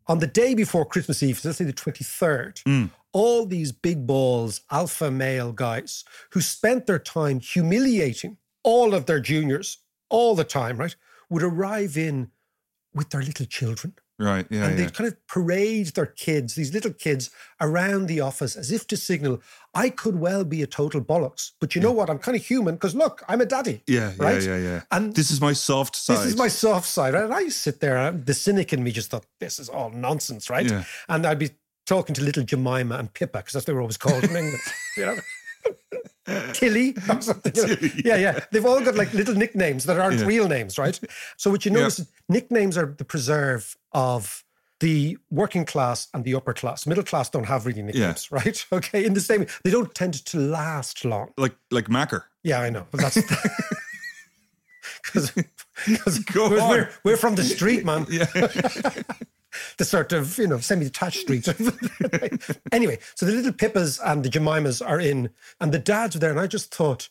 on 0.07 0.19
the 0.19 0.27
day 0.27 0.55
before 0.55 0.85
Christmas 0.85 1.23
Eve, 1.23 1.39
so 1.39 1.49
let's 1.49 1.59
say 1.59 1.65
the 1.65 1.73
23rd, 1.73 2.63
mm. 2.65 2.91
all 3.13 3.47
these 3.47 3.73
big 3.73 4.07
balls, 4.07 4.63
alpha 4.71 5.11
male 5.11 5.53
guys 5.53 6.05
who 6.31 6.41
spent 6.41 6.87
their 6.87 6.99
time 6.99 7.41
humiliating 7.41 8.37
all 8.63 8.95
of 8.95 9.07
their 9.07 9.21
juniors 9.21 9.79
all 10.09 10.35
the 10.35 10.45
time, 10.45 10.77
right, 10.77 10.97
would 11.29 11.43
arrive 11.43 11.97
in 11.97 12.31
with 12.93 13.11
their 13.11 13.23
little 13.23 13.47
children 13.47 13.95
Right. 14.21 14.47
Yeah. 14.51 14.67
and 14.67 14.79
yeah. 14.79 14.85
they'd 14.85 14.95
kind 14.95 15.09
of 15.09 15.27
parade 15.27 15.87
their 15.95 16.07
kids, 16.07 16.55
these 16.55 16.75
little 16.75 16.93
kids, 16.93 17.31
around 17.59 18.07
the 18.07 18.21
office 18.21 18.55
as 18.55 18.71
if 18.71 18.87
to 18.89 18.97
signal, 18.97 19.41
I 19.75 19.89
could 19.89 20.21
well 20.21 20.45
be 20.45 20.63
a 20.63 20.67
total 20.67 21.01
bollocks. 21.01 21.53
But 21.59 21.75
you 21.75 21.81
know 21.81 21.91
what? 21.91 22.11
I'm 22.11 22.19
kind 22.19 22.37
of 22.37 22.45
human 22.45 22.75
because 22.75 22.95
look, 22.95 23.23
I'm 23.29 23.41
a 23.41 23.47
daddy. 23.47 23.83
yeah. 23.87 24.13
Yeah. 24.19 24.25
right? 24.25 24.43
Yeah. 24.43 24.59
Yeah. 24.59 24.83
And 24.91 25.15
this 25.15 25.31
is 25.31 25.41
my 25.41 25.55
soft 25.55 25.97
side. 25.97 26.19
this 26.19 26.27
is 26.27 26.37
my 26.37 26.49
soft 26.49 26.87
side. 26.87 27.15
right? 27.15 27.25
And 27.25 27.33
I 27.33 27.49
sit 27.49 27.81
there, 27.81 27.97
and 27.97 28.27
the 28.27 28.35
cynic 28.35 28.73
in 28.75 28.85
me 28.85 28.91
just 28.91 29.11
thought, 29.11 29.25
this 29.39 29.59
is 29.59 29.71
all 29.71 29.91
nonsense, 29.91 30.51
right? 30.51 30.71
Yeah. 30.71 30.85
And 31.09 31.27
I'd 31.27 31.39
be 31.39 31.51
talking 31.87 32.15
to 32.15 32.23
little 32.23 32.45
Jemima 32.45 32.97
and 32.97 33.13
Pippa, 33.13 33.39
because 33.39 33.55
that's 33.55 33.63
what 33.63 33.67
they 33.67 33.73
were 33.73 33.81
always 33.81 33.97
called 33.97 34.23
in 34.23 34.37
England, 34.37 34.61
you 34.97 35.07
know? 35.07 35.19
Tilly 36.53 36.95
or 37.09 37.21
something. 37.23 37.53
you 37.55 37.67
know? 37.67 37.75
Tilly, 37.75 37.93
Yeah, 38.05 38.17
yeah. 38.17 38.41
They've 38.53 38.65
all 38.67 38.81
got 38.85 38.95
like 38.95 39.13
little 39.15 39.35
nicknames 39.35 39.85
that 39.85 39.99
aren't 39.99 40.21
Yeah. 40.21 40.27
real 40.27 40.49
names, 40.49 40.79
right? 40.79 40.99
So 41.37 41.51
what 41.51 41.65
you 41.65 41.71
notice 41.71 41.99
is 42.01 42.11
nicknames 42.29 42.77
are 42.77 42.95
the 42.97 43.05
preserve 43.05 43.77
of 43.93 44.45
the 44.81 45.19
working 45.31 45.65
class 45.67 46.09
and 46.15 46.25
the 46.25 46.35
upper 46.35 46.55
class. 46.55 46.87
Middle 46.87 47.05
class 47.05 47.29
don't 47.31 47.45
have 47.45 47.67
really 47.67 47.83
nicknames, 47.83 48.31
right? 48.39 48.65
Okay. 48.73 49.05
In 49.05 49.15
the 49.15 49.21
same 49.21 49.47
they 49.65 49.71
don't 49.71 49.95
tend 49.95 50.25
to 50.27 50.39
last 50.39 51.05
long. 51.05 51.33
like 51.37 51.55
like 51.71 51.89
Macker. 51.89 52.25
Yeah, 52.43 52.61
I 52.61 52.71
know. 52.71 52.87
But 52.91 53.01
that's 53.01 53.19
because 55.03 55.33
Go 56.33 56.51
we're, 56.51 56.61
on. 56.61 56.69
we're, 56.71 56.91
we're 57.05 57.17
from 57.17 57.35
the 57.35 57.45
street, 57.45 57.85
man. 57.85 58.07
The 59.79 59.85
sort 59.85 60.13
of, 60.13 60.39
you 60.39 60.47
know, 60.47 60.59
semi-detached 60.59 61.19
streets. 61.23 61.49
anyway, 62.71 63.01
so 63.17 63.27
the 63.27 63.33
little 63.33 63.53
Pippas 63.53 63.99
and 64.05 64.25
the 64.25 64.29
Jemimas 64.29 64.81
are 64.81 65.01
in, 65.01 65.31
and 65.61 65.73
the 65.73 65.79
dads 65.79 66.15
are 66.15 66.21
there. 66.21 66.31
And 66.31 66.39
I 66.39 66.47
just 66.47 66.73
thought, 66.73 67.09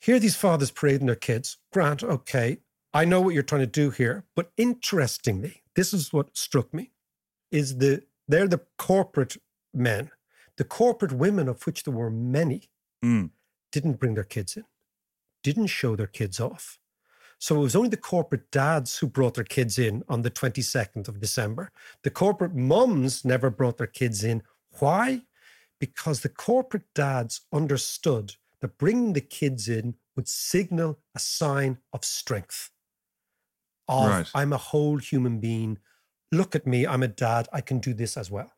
here 0.00 0.14
are 0.14 0.20
these 0.20 0.36
fathers 0.36 0.70
parading 0.70 1.06
their 1.08 1.16
kids. 1.16 1.56
Grant, 1.72 2.04
okay, 2.04 2.58
I 2.94 3.04
know 3.04 3.20
what 3.20 3.34
you're 3.34 3.42
trying 3.42 3.62
to 3.62 3.66
do 3.66 3.90
here. 3.90 4.26
But 4.36 4.52
interestingly, 4.56 5.64
this 5.74 5.92
is 5.92 6.12
what 6.12 6.36
struck 6.36 6.72
me, 6.72 6.92
is 7.50 7.78
the 7.78 8.04
they're 8.28 8.46
the 8.46 8.60
corporate 8.78 9.38
men. 9.74 10.12
The 10.56 10.64
corporate 10.64 11.12
women, 11.12 11.48
of 11.48 11.66
which 11.66 11.82
there 11.82 11.94
were 11.94 12.10
many, 12.10 12.70
Mm. 13.04 13.30
didn't 13.72 13.94
bring 14.00 14.14
their 14.14 14.24
kids 14.24 14.56
in, 14.56 14.64
didn't 15.42 15.66
show 15.68 15.96
their 15.96 16.06
kids 16.06 16.38
off. 16.38 16.78
So 17.38 17.56
it 17.56 17.60
was 17.60 17.76
only 17.76 17.88
the 17.88 17.96
corporate 17.96 18.50
dads 18.50 18.98
who 18.98 19.06
brought 19.06 19.34
their 19.34 19.44
kids 19.44 19.78
in 19.78 20.02
on 20.08 20.22
the 20.22 20.30
22nd 20.30 21.06
of 21.06 21.20
December. 21.20 21.70
The 22.02 22.10
corporate 22.10 22.54
mums 22.54 23.24
never 23.24 23.48
brought 23.48 23.78
their 23.78 23.86
kids 23.86 24.24
in. 24.24 24.42
Why? 24.80 25.22
Because 25.78 26.20
the 26.20 26.28
corporate 26.28 26.92
dads 26.94 27.42
understood 27.52 28.34
that 28.60 28.78
bringing 28.78 29.12
the 29.12 29.20
kids 29.20 29.68
in 29.68 29.94
would 30.16 30.26
signal 30.26 30.98
a 31.14 31.20
sign 31.20 31.78
of 31.92 32.04
strength. 32.04 32.70
Of 33.86 34.08
Right. 34.08 34.30
I'm 34.34 34.52
a 34.52 34.58
whole 34.58 34.96
human 34.96 35.38
being. 35.38 35.78
Look 36.32 36.56
at 36.56 36.66
me, 36.66 36.86
I'm 36.86 37.04
a 37.04 37.08
dad, 37.08 37.48
I 37.52 37.60
can 37.60 37.78
do 37.78 37.94
this 37.94 38.16
as 38.16 38.30
well. 38.30 38.52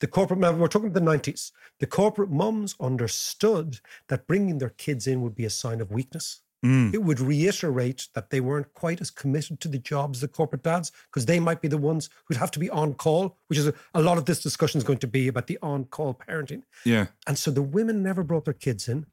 The 0.00 0.06
corporate, 0.06 0.40
we're 0.40 0.68
talking 0.68 0.88
about 0.88 1.04
the 1.04 1.32
90s. 1.32 1.52
The 1.80 1.86
corporate 1.86 2.30
mums 2.30 2.74
understood 2.80 3.80
that 4.08 4.26
bringing 4.26 4.58
their 4.58 4.70
kids 4.70 5.06
in 5.06 5.22
would 5.22 5.34
be 5.34 5.44
a 5.44 5.50
sign 5.50 5.80
of 5.80 5.90
weakness. 5.90 6.41
Mm. 6.64 6.94
It 6.94 7.02
would 7.02 7.18
reiterate 7.18 8.08
that 8.14 8.30
they 8.30 8.40
weren't 8.40 8.72
quite 8.74 9.00
as 9.00 9.10
committed 9.10 9.58
to 9.60 9.68
the 9.68 9.78
job 9.78 10.12
as 10.14 10.20
the 10.20 10.28
corporate 10.28 10.62
dads 10.62 10.92
because 11.10 11.26
they 11.26 11.40
might 11.40 11.60
be 11.60 11.66
the 11.68 11.76
ones 11.78 12.08
who'd 12.24 12.36
have 12.36 12.52
to 12.52 12.60
be 12.60 12.70
on 12.70 12.94
call, 12.94 13.36
which 13.48 13.58
is 13.58 13.66
a, 13.66 13.74
a 13.94 14.00
lot 14.02 14.16
of 14.18 14.26
this 14.26 14.40
discussion 14.42 14.78
is 14.78 14.84
going 14.84 14.98
to 14.98 15.08
be 15.08 15.26
about 15.28 15.48
the 15.48 15.58
on 15.60 15.84
call 15.86 16.14
parenting. 16.14 16.62
Yeah. 16.84 17.06
And 17.26 17.36
so 17.36 17.50
the 17.50 17.62
women 17.62 18.02
never 18.02 18.22
brought 18.22 18.44
their 18.44 18.54
kids 18.54 18.88
in 18.88 19.06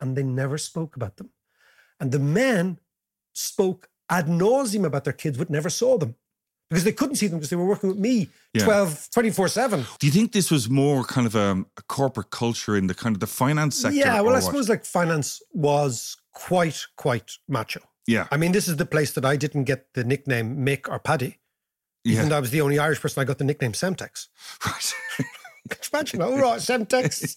and 0.00 0.16
they 0.16 0.22
never 0.22 0.56
spoke 0.56 0.96
about 0.96 1.18
them. 1.18 1.30
And 2.00 2.12
the 2.12 2.18
men 2.18 2.78
spoke 3.34 3.88
ad 4.08 4.26
nauseum 4.26 4.84
about 4.84 5.04
their 5.04 5.12
kids, 5.12 5.36
but 5.36 5.50
never 5.50 5.68
saw 5.70 5.98
them. 5.98 6.14
because 6.70 6.84
they 6.84 6.92
couldn't 6.92 7.16
see 7.16 7.26
them 7.28 7.38
because 7.38 7.50
they 7.50 7.56
were 7.56 7.66
working 7.66 7.88
with 7.90 7.98
me 7.98 8.28
Yeah. 8.54 8.64
12, 8.64 9.08
24 9.12 9.48
7. 9.48 9.84
Do 9.98 10.06
you 10.06 10.12
think 10.12 10.32
this 10.32 10.50
was 10.50 10.68
more 10.68 11.04
kind 11.04 11.26
of 11.26 11.34
a, 11.34 11.64
a 11.76 11.82
corporate 11.88 12.30
culture 12.30 12.74
in 12.76 12.86
the 12.86 12.94
kind 12.94 13.14
of 13.14 13.20
the 13.20 13.26
finance 13.26 13.76
sector? 13.76 13.96
Yeah, 13.98 14.20
well, 14.22 14.30
I 14.32 14.38
what? 14.38 14.42
suppose 14.44 14.68
like 14.68 14.84
finance 14.84 15.42
was 15.52 16.16
quite, 16.36 16.86
quite 16.96 17.32
macho. 17.48 17.80
Yeah, 18.06 18.28
I 18.30 18.36
mean, 18.36 18.52
this 18.52 18.68
is 18.68 18.76
the 18.76 18.86
place 18.86 19.12
that 19.14 19.24
I 19.24 19.36
didn't 19.36 19.64
get 19.64 19.94
the 19.94 20.04
nickname 20.04 20.58
Mick 20.58 20.88
or 20.88 20.98
Paddy, 20.98 21.38
even 22.04 22.24
yeah, 22.24 22.28
though 22.28 22.36
I 22.36 22.40
was 22.40 22.50
the 22.50 22.60
only 22.60 22.78
Irish 22.78 23.00
person 23.00 23.20
I 23.20 23.24
got 23.24 23.38
the 23.38 23.44
nickname 23.44 23.72
Semtex. 23.72 24.28
right. 24.64 24.94
Could 25.68 25.78
you 25.82 25.98
imagine? 25.98 26.22
Oh, 26.22 26.38
right, 26.38 26.60
Semtex. 26.60 27.36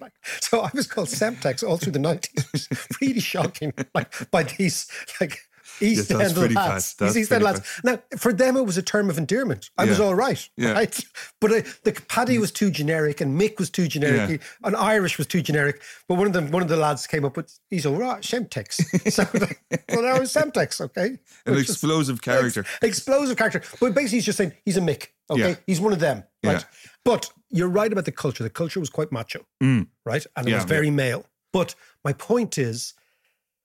Like, 0.00 0.12
so 0.42 0.60
I 0.60 0.70
was 0.74 0.86
called 0.86 1.08
Semtex 1.08 1.66
all 1.66 1.78
through 1.78 1.92
the 1.92 1.98
90s. 1.98 2.98
really 3.00 3.20
shocking. 3.20 3.72
Like 3.94 4.30
by 4.30 4.42
these 4.42 4.90
like 5.20 5.40
East 5.82 6.08
that's 6.08 6.36
End 6.36 6.54
lads. 6.54 6.94
That's 6.94 7.14
These 7.14 7.22
East 7.24 7.32
End 7.32 7.42
lads. 7.44 7.60
Now, 7.84 7.98
for 8.18 8.32
them, 8.32 8.56
it 8.56 8.64
was 8.64 8.76
a 8.78 8.82
term 8.82 9.08
of 9.10 9.18
endearment. 9.18 9.70
I 9.78 9.84
was 9.86 10.00
all 10.00 10.14
right. 10.14 10.48
Yeah. 10.56 10.72
Right. 10.72 10.98
But 11.40 11.52
uh, 11.52 11.62
the 11.84 11.92
Paddy 12.08 12.38
was 12.38 12.52
too 12.52 12.70
generic 12.70 13.20
and 13.22 13.40
Mick 13.40 13.58
was 13.58 13.70
too 13.70 13.88
generic 13.88 14.30
Yeah. 14.30 14.36
and 14.64 14.76
Irish 14.76 15.16
was 15.16 15.26
too 15.26 15.40
generic. 15.40 15.80
But 16.06 16.16
one 16.16 16.26
of 16.26 16.32
them, 16.34 16.50
one 16.50 16.62
of 16.62 16.68
the 16.68 16.76
lads 16.76 17.06
came 17.06 17.24
up 17.24 17.34
with, 17.36 17.58
he's 17.70 17.86
all 17.86 17.96
right, 17.96 18.20
Semtex. 18.22 18.74
so, 19.12 19.26
well, 19.32 20.02
now 20.02 20.20
it's 20.20 20.34
Semtex, 20.34 20.80
okay? 20.82 21.18
An 21.46 21.54
Which 21.54 21.64
is- 21.64 21.70
explosive 21.70 22.20
character. 22.20 22.64
explosive 22.82 23.36
character. 23.38 23.62
But 23.80 23.94
basically, 23.94 24.18
he's 24.18 24.26
just 24.26 24.36
saying 24.38 24.52
he's 24.66 24.76
a 24.76 24.80
Mick. 24.82 25.06
Okay, 25.30 25.50
Yeah. 25.50 25.54
he's 25.66 25.80
one 25.80 25.92
of 25.94 26.00
them. 26.00 26.24
Right. 26.44 26.52
Yeah. 26.58 26.62
But 27.04 27.30
you're 27.50 27.68
right 27.68 27.90
about 27.92 28.04
the 28.04 28.12
culture. 28.12 28.42
The 28.42 28.50
culture 28.50 28.80
was 28.80 28.90
quite 28.90 29.10
macho, 29.12 29.46
Mm. 29.62 29.86
right? 30.04 30.26
And 30.36 30.46
it 30.46 30.50
Yeah, 30.50 30.56
was 30.58 30.64
very 30.66 30.90
male. 30.90 31.24
But 31.52 31.74
my 32.04 32.12
point 32.12 32.58
is, 32.58 32.94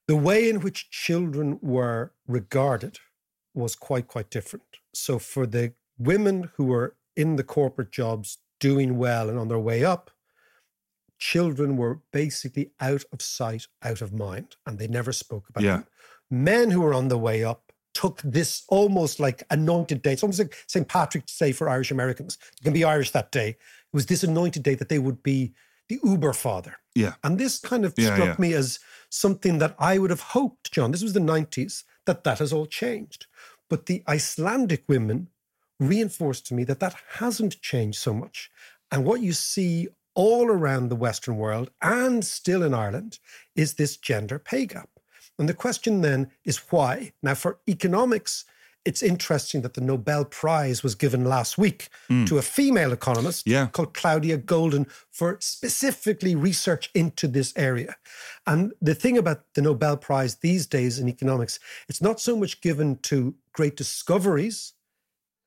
the 0.08 0.16
way 0.16 0.50
in 0.50 0.60
which 0.62 0.90
children 0.92 1.60
were 1.62 2.12
regarded 2.28 3.00
was 3.54 3.76
quite 3.76 4.08
quite 4.08 4.30
different. 4.30 4.66
So 4.94 5.18
for 5.20 5.46
the 5.48 5.74
women 5.98 6.52
who 6.56 6.66
were 6.66 6.96
in 7.16 7.38
the 7.38 7.44
corporate 7.44 7.92
jobs 7.92 8.38
doing 8.60 8.98
well 8.98 9.30
and 9.30 9.40
on 9.40 9.48
their 9.48 9.60
way 9.60 9.84
up, 9.84 10.12
children 11.18 11.78
were 11.78 12.02
basically 12.12 12.72
out 12.80 13.04
of 13.14 13.22
sight, 13.22 13.68
out 13.84 14.02
of 14.02 14.14
mind, 14.14 14.56
and 14.66 14.78
they 14.78 14.88
never 14.88 15.12
spoke 15.12 15.48
about 15.50 15.64
Yeah. 15.64 15.78
them. 15.78 15.88
Men 16.30 16.72
who 16.72 16.82
were 16.82 16.94
on 16.94 17.08
the 17.08 17.18
way 17.18 17.44
up 17.44 17.72
took 17.94 18.22
this 18.22 18.64
almost 18.68 19.20
like 19.22 19.44
anointed 19.50 20.02
day. 20.02 20.14
It's 20.14 20.24
almost 20.24 20.40
like 20.40 20.56
St. 20.68 20.88
Patrick's 20.88 21.38
Day 21.38 21.54
for 21.54 21.70
Irish 21.70 21.92
Americans. 21.92 22.38
You 22.60 22.64
can 22.66 22.74
be 22.74 22.84
Irish 22.84 23.12
that 23.12 23.32
day. 23.32 23.50
It 23.50 23.58
was 23.94 24.08
this 24.08 24.24
anointed 24.24 24.64
day 24.64 24.76
that 24.76 24.90
they 24.90 25.00
would 25.00 25.24
be 25.24 25.54
the 25.90 26.00
Uber 26.04 26.34
father. 26.34 26.78
Yeah, 26.96 27.16
And 27.24 27.38
this 27.38 27.60
kind 27.60 27.86
of 27.86 27.94
Yeah, 27.98 28.14
struck 28.14 28.28
yeah. 28.28 28.36
me 28.40 28.54
as 28.54 28.80
something 29.10 29.58
that 29.60 29.76
I 29.78 29.98
would 29.98 30.10
have 30.10 30.22
hoped, 30.22 30.72
John, 30.72 30.92
this 30.92 31.04
was 31.04 31.14
the 31.14 31.20
90s, 31.20 31.84
that 32.06 32.24
that 32.24 32.40
has 32.40 32.54
all 32.54 32.66
changed. 32.66 33.26
But 33.70 33.86
the 33.86 34.04
Icelandic 34.08 34.84
women 34.88 35.30
reinforced 35.80 36.46
to 36.48 36.54
me 36.54 36.64
that 36.66 36.80
that 36.80 36.96
hasn't 37.20 37.62
changed 37.62 38.00
so 38.00 38.14
much. 38.14 38.50
And 38.92 39.06
what 39.06 39.22
you 39.22 39.34
see 39.34 39.90
all 40.14 40.48
around 40.48 40.88
the 40.88 40.96
Western 40.96 41.38
world 41.38 41.70
and 41.82 42.24
still 42.24 42.64
in 42.64 42.74
Ireland 42.74 43.20
is 43.56 43.74
this 43.74 43.98
gender 43.98 44.40
pay 44.40 44.66
gap. 44.66 44.90
And 45.38 45.50
the 45.50 45.54
question 45.54 46.00
then 46.02 46.32
is 46.46 46.58
why? 46.72 47.12
Now, 47.22 47.34
for 47.36 47.60
economics, 47.68 48.46
it's 48.86 49.02
interesting 49.02 49.62
that 49.62 49.74
the 49.74 49.82
Nobel 49.82 50.24
Prize 50.26 50.84
was 50.84 50.96
given 50.96 51.26
last 51.26 51.58
week 51.58 51.90
hmm. 52.08 52.26
to 52.26 52.38
a 52.38 52.42
female 52.42 52.94
economist. 52.94 53.48
Yeah. 53.48 53.68
called 53.68 53.94
Claudia 53.94 54.38
Goldin 54.38 54.90
for 55.12 55.38
specifically 55.42 56.36
research 56.36 56.92
into 56.94 57.28
this 57.28 57.52
area. 57.56 57.96
And 58.46 58.74
the 58.82 58.96
thing 58.96 59.18
about 59.18 59.54
the 59.56 59.62
Nobel 59.62 59.98
Prize 59.98 60.36
these 60.36 60.68
days 60.68 61.00
in 61.00 61.10
economics, 61.10 61.60
it's 61.90 62.02
not 62.02 62.20
so 62.20 62.38
much 62.38 62.62
given 62.62 62.98
to 63.04 63.36
great 63.54 63.76
discoveries 63.76 64.74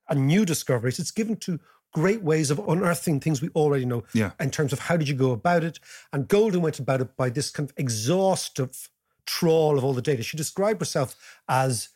and 0.09 0.27
new 0.27 0.43
discoveries, 0.43 0.99
it's 0.99 1.11
given 1.11 1.37
to 1.37 1.59
great 1.93 2.21
ways 2.21 2.51
of 2.51 2.59
unearthing 2.67 3.19
things 3.19 3.41
we 3.41 3.49
already 3.49 3.85
know 3.85 4.03
Yeah. 4.13 4.31
in 4.39 4.51
terms 4.51 4.73
of 4.73 4.79
how 4.79 4.97
did 4.97 5.07
you 5.07 5.15
go 5.15 5.31
about 5.31 5.63
it. 5.63 5.79
And 6.13 6.27
Goldin 6.27 6.61
went 6.61 6.77
about 6.79 7.01
it 7.01 7.15
by 7.15 7.29
this 7.29 7.49
kind 7.49 7.69
of 7.69 7.73
exhaustive 7.77 8.89
trawl 9.25 9.77
of 9.77 9.83
all 9.83 9.93
the 9.93 10.01
data. 10.01 10.23
She 10.23 10.37
described 10.37 10.81
herself 10.81 11.15
as 11.47 11.89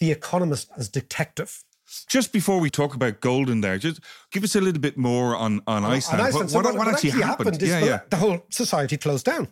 the 0.00 0.10
economist 0.10 0.70
as 0.76 0.88
detective. 0.88 1.62
Just 2.08 2.32
before 2.32 2.58
we 2.60 2.70
talk 2.70 2.94
about 2.94 3.20
Goldin, 3.20 3.62
there, 3.62 3.78
just 3.78 4.00
give 4.32 4.42
us 4.42 4.56
a 4.56 4.60
little 4.60 4.80
bit 4.80 4.96
more 4.96 5.36
on 5.36 5.60
on 5.66 5.84
Iceland. 5.84 6.20
And 6.20 6.28
Iceland, 6.28 6.52
What, 6.52 6.64
so 6.64 6.70
what, 6.70 6.78
what 6.78 6.88
actually 6.88 7.10
happened? 7.10 7.62
is 7.62 7.68
Yeah, 7.68 7.80
the, 7.80 7.86
yeah. 7.86 8.00
the 8.10 8.16
whole 8.16 8.40
society 8.50 8.96
closed 8.96 9.26
down 9.26 9.48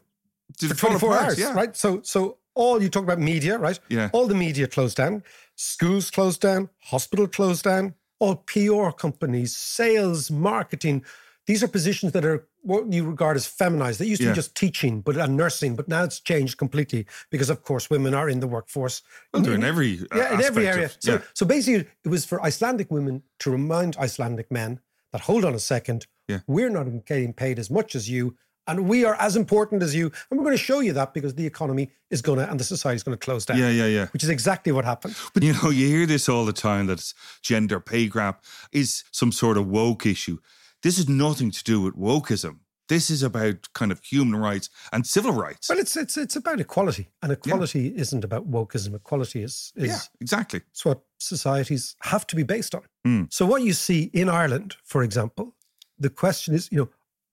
Did 0.59 0.71
for 0.71 0.77
24 0.77 1.11
apart? 1.13 1.25
hours, 1.27 1.39
Yeah, 1.39 1.53
right? 1.53 1.77
So, 1.77 2.01
so 2.03 2.39
all 2.55 2.83
you 2.83 2.89
talk 2.89 3.05
about 3.05 3.19
media, 3.21 3.59
right? 3.59 3.79
Yeah. 3.89 4.09
All 4.13 4.27
the 4.27 4.35
media 4.35 4.67
closed 4.67 4.97
down, 4.97 5.23
schools 5.57 6.11
closed 6.11 6.41
down, 6.41 6.69
hospital 6.81 7.29
closed 7.29 7.65
down, 7.65 7.95
all 8.19 8.37
PR 8.37 8.91
companies, 8.91 9.55
sales, 9.57 10.31
marketing. 10.31 11.05
These 11.47 11.63
are 11.65 11.69
positions 11.69 12.13
that 12.13 12.25
are 12.25 12.47
what 12.63 12.93
you 12.93 13.05
regard 13.05 13.37
as 13.37 13.47
feminized. 13.47 13.99
They 13.99 14.07
used 14.07 14.21
to 14.23 14.27
Yeah. 14.29 14.33
be 14.33 14.37
just 14.37 14.55
teaching, 14.55 15.01
but 15.01 15.17
and 15.17 15.37
nursing, 15.37 15.75
but 15.75 15.89
now 15.89 16.05
it's 16.05 16.21
changed 16.21 16.57
completely 16.57 17.07
because, 17.31 17.51
of 17.51 17.63
course, 17.65 17.91
women 17.91 18.15
are 18.15 18.29
in 18.29 18.39
the 18.41 18.47
workforce. 18.47 19.03
Well, 19.33 19.43
they're 19.43 19.55
in 19.55 19.65
every 19.65 20.01
uh, 20.13 20.17
yeah, 20.17 20.35
in 20.35 20.41
every 20.43 20.69
area. 20.69 20.85
of- 20.87 20.97
so, 21.01 21.13
yeah. 21.15 21.21
so 21.35 21.45
basically, 21.45 21.89
it 22.05 22.09
was 22.09 22.25
for 22.25 22.41
Icelandic 22.47 22.91
women 22.93 23.23
to 23.41 23.51
remind 23.51 23.97
Icelandic 23.97 24.51
men 24.53 24.81
that 25.13 25.23
hold 25.23 25.45
on 25.45 25.55
a 25.55 25.59
second, 25.59 26.07
Yeah. 26.29 26.41
we're 26.47 26.71
not 26.71 26.87
getting 27.07 27.33
paid 27.33 27.59
as 27.59 27.69
much 27.71 27.95
as 27.97 28.09
you, 28.09 28.37
and 28.69 28.89
we 28.89 29.05
are 29.05 29.17
as 29.17 29.35
important 29.35 29.83
as 29.83 29.93
you, 29.97 30.13
and 30.31 30.39
we're 30.39 30.45
going 30.45 30.57
to 30.57 30.63
show 30.63 30.79
you 30.79 30.93
that 30.93 31.13
because 31.13 31.35
the 31.35 31.45
economy 31.45 31.91
is 32.11 32.23
going 32.23 32.39
to 32.39 32.49
and 32.49 32.61
the 32.61 32.65
society 32.65 32.95
is 32.97 33.03
going 33.03 33.19
to 33.19 33.25
close 33.25 33.45
down. 33.45 33.59
yeah, 33.59 33.69
yeah, 33.71 33.87
yeah. 33.87 34.07
Which 34.13 34.23
is 34.23 34.31
exactly 34.31 34.71
what 34.71 34.85
happened. 34.85 35.17
But 35.35 35.43
you 35.43 35.55
know, 35.55 35.71
you 35.71 35.89
hear 35.89 36.07
this 36.07 36.29
all 36.29 36.45
the 36.47 36.53
time 36.53 36.87
that 36.87 37.13
gender 37.43 37.81
pay 37.81 38.09
gap 38.09 38.45
is 38.71 39.03
some 39.11 39.33
sort 39.33 39.59
of 39.59 39.67
woke 39.67 40.07
issue. 40.07 40.39
This 40.83 40.99
is 40.99 41.09
nothing 41.09 41.51
to 41.51 41.65
do 41.65 41.81
with 41.81 41.97
wokeism. 41.97 42.59
This 42.89 43.09
is 43.09 43.23
about 43.23 43.73
kind 43.73 43.93
of 43.93 44.03
human 44.03 44.39
rights 44.39 44.69
and 44.93 45.07
civil 45.07 45.33
rights. 45.33 45.69
Well, 45.69 45.79
it's 45.79 45.97
it's 45.97 46.17
it's 46.17 46.37
about 46.37 46.61
equality, 46.61 47.09
and 47.23 47.33
equality 47.33 47.95
isn't 47.97 48.25
about 48.25 48.51
wokeism. 48.51 48.95
Equality 48.95 49.43
is 49.43 49.73
is 49.77 49.89
yeah, 49.89 49.99
exactly. 50.21 50.61
it's 50.71 50.85
what 50.85 51.01
societies 51.19 51.97
have 52.03 52.27
to 52.27 52.37
be 52.37 52.43
based 52.43 52.75
on. 52.75 52.83
Mm. 53.07 53.33
So, 53.33 53.47
what 53.47 53.63
you 53.63 53.73
see 53.73 54.11
in 54.13 54.29
Ireland, 54.29 54.77
for 54.85 55.03
example, 55.03 55.55
the 55.99 56.11
question 56.11 56.55
is, 56.55 56.69
you 56.73 56.79
know, 56.79 56.89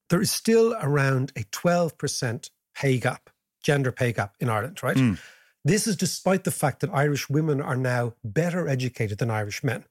there 0.08 0.22
is 0.22 0.30
still 0.30 0.74
around 0.80 1.32
a 1.36 1.40
12% 1.44 2.50
pay 2.74 2.98
gap, 2.98 3.30
gender 3.62 3.92
pay 3.92 4.12
gap 4.12 4.36
in 4.40 4.48
Ireland, 4.48 4.82
right? 4.82 4.96
Mm. 4.96 5.18
This 5.64 5.86
is 5.86 5.96
despite 5.96 6.44
the 6.44 6.50
fact 6.50 6.80
that 6.80 6.90
Irish 6.92 7.28
women 7.28 7.60
are 7.60 7.76
now 7.76 8.14
better 8.24 8.66
educated 8.66 9.18
than 9.18 9.30
Irish 9.30 9.62
men. 9.62 9.84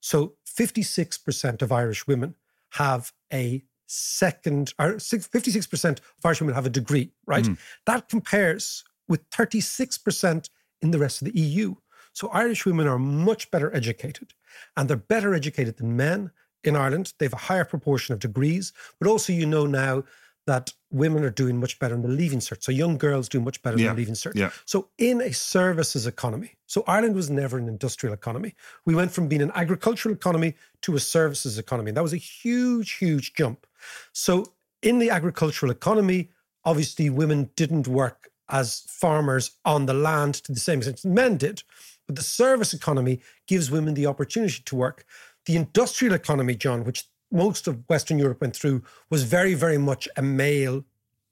So, 0.00 0.34
56% 0.46 1.62
of 1.62 1.72
Irish 1.72 2.06
women 2.06 2.36
have 2.70 3.12
a 3.32 3.62
second, 3.86 4.72
or 4.78 4.94
56% 4.94 5.90
of 5.90 6.00
Irish 6.24 6.40
women 6.40 6.54
have 6.54 6.66
a 6.66 6.70
degree, 6.70 7.10
right? 7.26 7.46
Hmm. 7.46 7.54
That 7.86 8.08
compares 8.08 8.84
with 9.08 9.28
36% 9.30 10.48
in 10.82 10.90
the 10.90 10.98
rest 10.98 11.20
of 11.20 11.32
the 11.32 11.38
EU. 11.38 11.74
So 12.12 12.28
Irish 12.28 12.66
women 12.66 12.86
are 12.86 12.98
much 12.98 13.50
better 13.50 13.74
educated, 13.74 14.32
and 14.76 14.88
they're 14.88 14.96
better 14.96 15.34
educated 15.34 15.76
than 15.76 15.96
men 15.96 16.30
in 16.64 16.76
Ireland. 16.76 17.14
They 17.18 17.26
have 17.26 17.32
a 17.32 17.36
higher 17.36 17.64
proportion 17.64 18.12
of 18.12 18.18
degrees, 18.20 18.72
but 18.98 19.08
also 19.08 19.32
you 19.32 19.46
know 19.46 19.66
now 19.66 20.04
that 20.46 20.72
women 20.90 21.22
are 21.22 21.30
doing 21.30 21.60
much 21.60 21.78
better 21.78 21.94
in 21.94 22.02
the 22.02 22.08
leaving 22.08 22.40
cert. 22.40 22.62
So 22.62 22.72
young 22.72 22.98
girls 22.98 23.28
do 23.28 23.40
much 23.40 23.62
better 23.62 23.78
Yeah, 23.78 23.88
than 23.88 23.96
leaving 23.96 24.14
cert. 24.14 24.34
yeah. 24.34 24.50
So 24.64 24.88
in 24.98 25.20
a 25.20 25.32
services 25.32 26.06
economy, 26.06 26.56
so 26.66 26.82
Ireland 26.86 27.14
was 27.14 27.30
never 27.30 27.58
an 27.58 27.68
industrial 27.68 28.14
economy. 28.14 28.54
We 28.84 28.94
went 28.94 29.12
from 29.12 29.28
being 29.28 29.42
an 29.42 29.52
agricultural 29.54 30.14
economy 30.14 30.54
to 30.82 30.96
a 30.96 31.00
services 31.00 31.58
economy. 31.58 31.92
That 31.92 32.02
was 32.02 32.12
a 32.12 32.16
huge, 32.18 32.92
huge 32.94 33.34
jump. 33.34 33.66
So 34.12 34.52
in 34.82 34.98
the 34.98 35.10
agricultural 35.10 35.70
economy, 35.70 36.30
obviously 36.64 37.10
women 37.10 37.50
didn't 37.56 37.86
work 37.86 38.30
as 38.48 38.80
farmers 38.88 39.52
on 39.64 39.86
the 39.86 39.94
land 39.94 40.34
to 40.34 40.52
the 40.52 40.60
same 40.60 40.78
extent 40.78 41.04
men 41.04 41.36
did. 41.36 41.62
But 42.06 42.16
the 42.16 42.22
service 42.22 42.74
economy 42.74 43.20
gives 43.46 43.70
women 43.70 43.94
the 43.94 44.06
opportunity 44.06 44.62
to 44.64 44.74
work. 44.76 45.04
The 45.46 45.54
industrial 45.56 46.14
economy, 46.14 46.56
John, 46.56 46.84
which 46.84 47.04
most 47.30 47.66
of 47.66 47.88
Western 47.88 48.18
Europe 48.18 48.40
went 48.40 48.56
through, 48.56 48.82
was 49.08 49.24
very, 49.24 49.54
very 49.54 49.78
much 49.78 50.08
a 50.16 50.22
male 50.22 50.84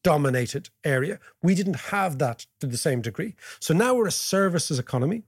dominated 0.05 0.71
area. 0.85 1.19
We 1.43 1.55
didn't 1.55 1.81
have 1.93 2.19
that 2.19 2.47
to 2.61 2.67
the 2.67 2.77
same 2.77 3.03
degree. 3.03 3.35
So 3.61 3.75
now 3.75 3.95
we're 3.95 4.07
a 4.07 4.13
services 4.13 4.79
economy 4.79 5.25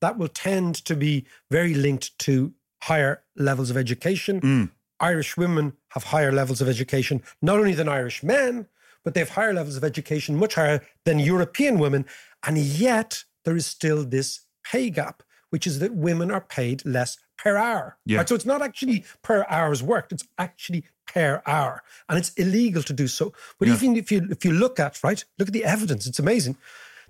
that 0.00 0.18
will 0.18 0.28
tend 0.28 0.74
to 0.86 0.96
be 0.96 1.24
very 1.50 1.74
linked 1.74 2.18
to 2.20 2.52
higher 2.82 3.22
levels 3.36 3.70
of 3.70 3.76
education. 3.76 4.40
Mm. 4.40 4.70
Irish 5.00 5.36
women 5.36 5.74
have 5.90 6.04
higher 6.04 6.32
levels 6.32 6.60
of 6.60 6.68
education, 6.68 7.22
not 7.42 7.58
only 7.58 7.74
than 7.74 7.88
Irish 7.88 8.22
men, 8.22 8.66
but 9.02 9.14
they 9.14 9.20
have 9.20 9.30
higher 9.30 9.52
levels 9.52 9.76
of 9.76 9.84
education, 9.84 10.36
much 10.36 10.54
higher 10.54 10.80
than 11.04 11.18
European 11.18 11.78
women. 11.78 12.06
And 12.46 12.58
yet 12.58 13.24
there 13.44 13.56
is 13.56 13.66
still 13.66 14.04
this 14.04 14.40
pay 14.64 14.90
gap, 14.90 15.22
which 15.54 15.66
is 15.70 15.78
that 15.78 15.92
women 16.08 16.28
are 16.36 16.40
paid 16.58 16.78
less 16.96 17.12
per 17.42 17.56
hour. 17.56 17.86
Yeah. 18.04 18.18
Right? 18.18 18.28
So 18.28 18.34
it's 18.34 18.50
not 18.54 18.60
actually 18.68 18.98
per 19.28 19.38
hours 19.56 19.80
worked, 19.92 20.10
it's 20.16 20.26
actually 20.46 20.82
per 21.14 21.32
hour. 21.46 21.74
And 22.08 22.18
it's 22.20 22.32
illegal 22.44 22.82
to 22.90 22.92
do 23.02 23.06
so. 23.18 23.24
But 23.58 23.68
Yeah. 23.68 23.74
even 23.76 23.96
if 24.02 24.06
you 24.12 24.18
if 24.36 24.40
you 24.46 24.52
look 24.64 24.76
at, 24.86 24.92
right, 25.08 25.20
look 25.38 25.48
at 25.50 25.54
the 25.60 25.64
evidence, 25.76 26.02
it's 26.10 26.18
amazing. 26.26 26.56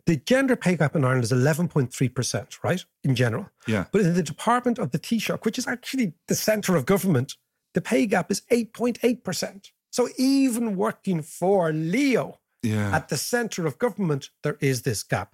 the 0.07 0.17
gender 0.33 0.57
pay 0.65 0.75
gap 0.81 0.95
in 0.97 1.03
Ireland 1.09 1.25
is 1.25 1.33
11.3%, 1.33 2.59
right? 2.69 2.85
In 3.09 3.15
general. 3.23 3.47
Yeah. 3.67 3.85
But 3.93 4.03
in 4.03 4.13
the 4.21 4.23
department 4.35 4.77
of 4.79 4.91
the 4.91 4.99
Taoiseach, 5.07 5.43
which 5.47 5.59
is 5.61 5.67
actually 5.75 6.07
the 6.31 6.35
centre 6.35 6.77
of 6.77 6.85
government, 6.95 7.29
the 7.77 7.81
pay 7.81 8.05
gap 8.13 8.27
is 8.35 8.43
8.8%. 8.51 9.71
So 9.97 10.03
even 10.19 10.77
working 10.77 11.23
for 11.23 11.73
Leo 11.73 12.25
Yeah. 12.63 12.95
at 12.99 13.09
the 13.09 13.17
centre 13.17 13.65
of 13.67 13.79
government, 13.87 14.23
there 14.43 14.59
is 14.71 14.83
this 14.83 15.01
gap. 15.15 15.31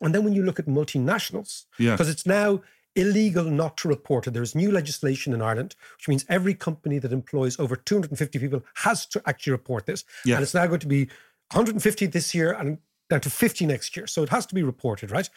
And 0.00 0.14
then 0.14 0.24
when 0.24 0.34
you 0.34 0.42
look 0.42 0.58
at 0.58 0.66
multinationals, 0.66 1.64
Yeah. 1.78 1.92
because 1.92 2.08
it's 2.08 2.26
now 2.26 2.62
illegal 2.94 3.44
not 3.44 3.76
to 3.78 3.88
report 3.88 4.26
it. 4.26 4.32
There's 4.32 4.54
new 4.54 4.70
legislation 4.72 5.32
in 5.34 5.42
Ireland, 5.42 5.76
which 5.98 6.08
means 6.08 6.24
every 6.28 6.54
company 6.54 6.98
that 6.98 7.12
employs 7.12 7.58
over 7.58 7.76
250 7.76 8.38
people 8.38 8.62
has 8.76 9.04
to 9.06 9.22
actually 9.26 9.52
report 9.52 9.84
this. 9.86 10.04
Yeah. 10.24 10.36
And 10.36 10.42
it's 10.42 10.54
now 10.54 10.66
going 10.66 10.80
to 10.80 10.86
be 10.86 11.04
150 11.52 12.06
this 12.06 12.34
year 12.34 12.52
and 12.52 12.78
down 13.10 13.20
to 13.20 13.30
50 13.30 13.66
next 13.66 13.96
year. 13.96 14.06
So 14.06 14.22
it 14.22 14.30
has 14.30 14.46
to 14.46 14.54
be 14.54 14.62
reported, 14.62 15.10
right? 15.10 15.28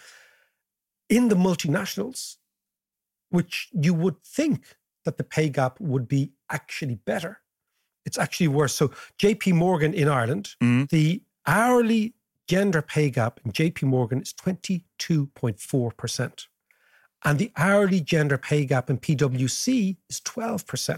In 1.10 1.28
the 1.28 1.36
multinationals, 1.36 2.38
which 3.30 3.68
you 3.74 3.94
would 3.94 4.24
think 4.24 4.78
that 5.06 5.18
the 5.18 5.24
pay 5.24 5.50
gap 5.50 5.80
would 5.80 6.08
be 6.08 6.32
actually 6.50 6.96
better, 6.96 7.42
it's 8.06 8.18
actually 8.18 8.48
worse. 8.48 8.74
So 8.74 8.92
JP 9.18 9.54
Morgan 9.54 9.94
in 9.94 10.08
Ireland, 10.08 10.56
Mhm. 10.62 10.90
the 10.90 11.24
hourly 11.46 12.14
gender 12.50 12.82
pay 12.82 13.10
gap 13.12 13.40
in 13.46 13.52
JP 13.52 13.84
Morgan 13.84 14.22
is 14.22 14.34
22.4%. 14.34 16.46
And 17.24 17.38
the 17.38 17.52
hourly 17.56 18.02
gender 18.02 18.40
pay 18.40 18.66
gap 18.66 18.90
in 18.90 18.98
PwC 18.98 19.98
is 20.10 20.20
12%. 20.22 20.90
I 20.90 20.96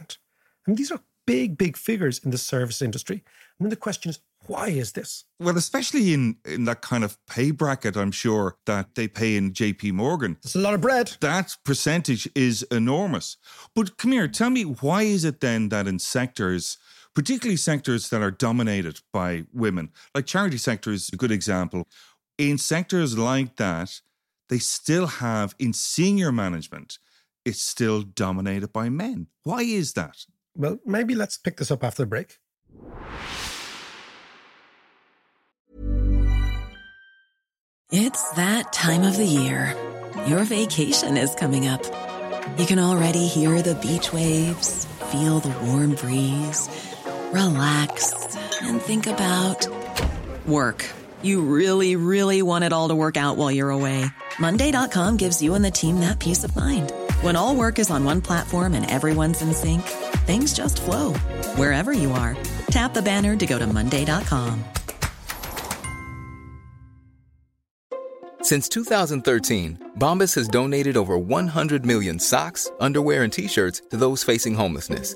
mean, 0.65 0.77
these 0.77 0.91
are 0.91 1.01
big, 1.27 1.57
big 1.57 1.75
figures 1.75 2.19
in 2.19 2.31
the 2.31 2.37
service 2.37 2.81
industry. 2.81 3.25
And 3.59 3.65
then 3.65 3.69
the 3.69 3.75
question 3.75 4.09
is, 4.09 4.19
why 4.47 4.69
is 4.69 4.93
this? 4.93 5.25
Well, 5.39 5.57
especially 5.57 6.13
in 6.13 6.37
in 6.45 6.63
that 6.65 6.81
kind 6.81 7.03
of 7.03 7.17
pay 7.27 7.51
bracket, 7.51 7.95
I'm 7.95 8.11
sure 8.11 8.57
that 8.65 8.95
they 8.95 9.07
pay 9.07 9.35
in 9.35 9.51
JP 9.51 9.93
Morgan. 9.93 10.37
It's 10.43 10.55
a 10.55 10.59
lot 10.59 10.73
of 10.73 10.81
bread. 10.81 11.15
That 11.19 11.55
percentage 11.63 12.27
is 12.33 12.63
enormous. 12.71 13.37
But 13.75 13.97
come 13.97 14.13
here, 14.13 14.27
tell 14.27 14.49
me 14.49 14.63
why 14.63 15.03
is 15.03 15.25
it 15.25 15.41
then 15.41 15.69
that 15.69 15.87
in 15.87 15.99
sectors, 15.99 16.79
particularly 17.15 17.57
sectors 17.57 18.09
that 18.09 18.21
are 18.21 18.31
dominated 18.31 18.99
by 19.11 19.43
women, 19.53 19.89
like 20.15 20.25
charity 20.25 20.57
sector 20.57 20.91
is 20.91 21.09
a 21.11 21.17
good 21.17 21.31
example. 21.31 21.87
In 22.37 22.57
sectors 22.57 23.17
like 23.17 23.57
that, 23.57 24.01
they 24.49 24.59
still 24.59 25.07
have 25.07 25.55
in 25.59 25.73
senior 25.73 26.31
management, 26.31 26.99
it's 27.45 27.61
still 27.61 28.01
dominated 28.01 28.73
by 28.73 28.89
men. 28.89 29.27
Why 29.43 29.61
is 29.61 29.93
that? 29.93 30.25
Well, 30.55 30.79
maybe 30.85 31.15
let's 31.15 31.37
pick 31.37 31.57
this 31.57 31.71
up 31.71 31.83
after 31.83 32.03
the 32.03 32.07
break. 32.07 32.37
It's 37.91 38.31
that 38.31 38.71
time 38.71 39.03
of 39.03 39.17
the 39.17 39.25
year. 39.25 39.75
Your 40.27 40.43
vacation 40.43 41.17
is 41.17 41.35
coming 41.35 41.67
up. 41.67 41.83
You 42.57 42.65
can 42.65 42.79
already 42.79 43.27
hear 43.27 43.61
the 43.61 43.75
beach 43.75 44.13
waves, 44.13 44.85
feel 45.11 45.39
the 45.39 45.57
warm 45.65 45.95
breeze, 45.95 46.69
relax, 47.33 48.35
and 48.61 48.81
think 48.81 49.07
about 49.07 49.67
work. 50.47 50.89
You 51.21 51.41
really, 51.41 51.95
really 51.95 52.41
want 52.41 52.63
it 52.63 52.73
all 52.73 52.87
to 52.87 52.95
work 52.95 53.17
out 53.17 53.37
while 53.37 53.51
you're 53.51 53.69
away. 53.69 54.05
Monday.com 54.39 55.17
gives 55.17 55.41
you 55.41 55.53
and 55.53 55.63
the 55.63 55.71
team 55.71 55.99
that 55.99 56.19
peace 56.19 56.43
of 56.43 56.55
mind. 56.55 56.91
When 57.21 57.35
all 57.35 57.55
work 57.55 57.77
is 57.77 57.91
on 57.91 58.03
one 58.03 58.21
platform 58.21 58.73
and 58.73 58.89
everyone's 58.89 59.41
in 59.41 59.53
sync, 59.53 59.83
things 60.25 60.53
just 60.53 60.81
flow 60.81 61.13
wherever 61.55 61.93
you 61.93 62.11
are. 62.11 62.37
Tap 62.67 62.93
the 62.93 63.01
banner 63.01 63.35
to 63.35 63.45
go 63.45 63.59
to 63.59 63.67
Monday.com. 63.67 64.63
Since 68.41 68.67
2013, 68.69 69.91
Bombas 69.99 70.35
has 70.35 70.47
donated 70.47 70.97
over 70.97 71.17
100 71.17 71.85
million 71.85 72.19
socks, 72.19 72.69
underwear, 72.79 73.23
and 73.23 73.31
t 73.31 73.47
shirts 73.47 73.83
to 73.91 73.97
those 73.97 74.23
facing 74.23 74.55
homelessness. 74.55 75.15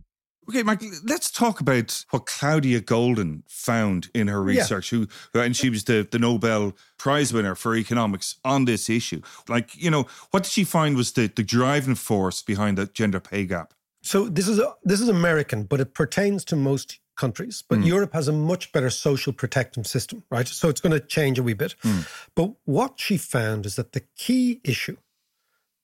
Okay, 0.51 0.63
Mark, 0.63 0.83
let's 1.05 1.31
talk 1.31 1.61
about 1.61 2.03
what 2.09 2.25
Claudia 2.25 2.81
Goldin 2.81 3.43
found 3.47 4.09
in 4.13 4.27
her 4.27 4.39
Yeah. 4.51 4.59
research. 4.59 4.89
Who 4.89 5.07
and 5.33 5.55
she 5.55 5.69
was 5.69 5.85
the, 5.85 6.05
the 6.11 6.19
Nobel 6.19 6.75
Prize 6.97 7.31
winner 7.31 7.55
for 7.55 7.73
economics 7.73 8.35
on 8.43 8.65
this 8.65 8.89
issue. 8.89 9.21
Like, 9.47 9.81
you 9.81 9.89
know, 9.89 10.07
what 10.31 10.43
did 10.43 10.51
she 10.51 10.65
find 10.65 10.97
was 10.97 11.13
the, 11.13 11.31
the 11.33 11.43
driving 11.43 11.95
force 11.95 12.41
behind 12.41 12.77
the 12.77 12.87
gender 12.87 13.21
pay 13.21 13.45
gap? 13.45 13.73
So 14.03 14.27
this 14.27 14.49
is 14.49 14.59
a, 14.59 14.75
this 14.83 14.99
is 14.99 15.07
American, 15.07 15.63
but 15.63 15.79
it 15.79 15.93
pertains 15.93 16.43
to 16.45 16.57
most 16.57 16.99
countries. 17.15 17.63
But 17.65 17.77
hmm. 17.77 17.83
Europe 17.85 18.13
has 18.13 18.27
a 18.27 18.33
much 18.33 18.73
better 18.73 18.89
social 18.89 19.31
protection 19.31 19.85
system, 19.85 20.23
right? 20.29 20.47
So 20.47 20.67
it's 20.67 20.81
going 20.81 20.99
to 20.99 20.99
change 20.99 21.39
a 21.39 21.43
wee 21.43 21.53
bit. 21.53 21.75
Hmm. 21.81 22.01
But 22.35 22.55
what 22.65 22.99
she 22.99 23.15
found 23.15 23.65
is 23.65 23.77
that 23.77 23.93
the 23.93 24.03
key 24.17 24.59
issue 24.65 24.97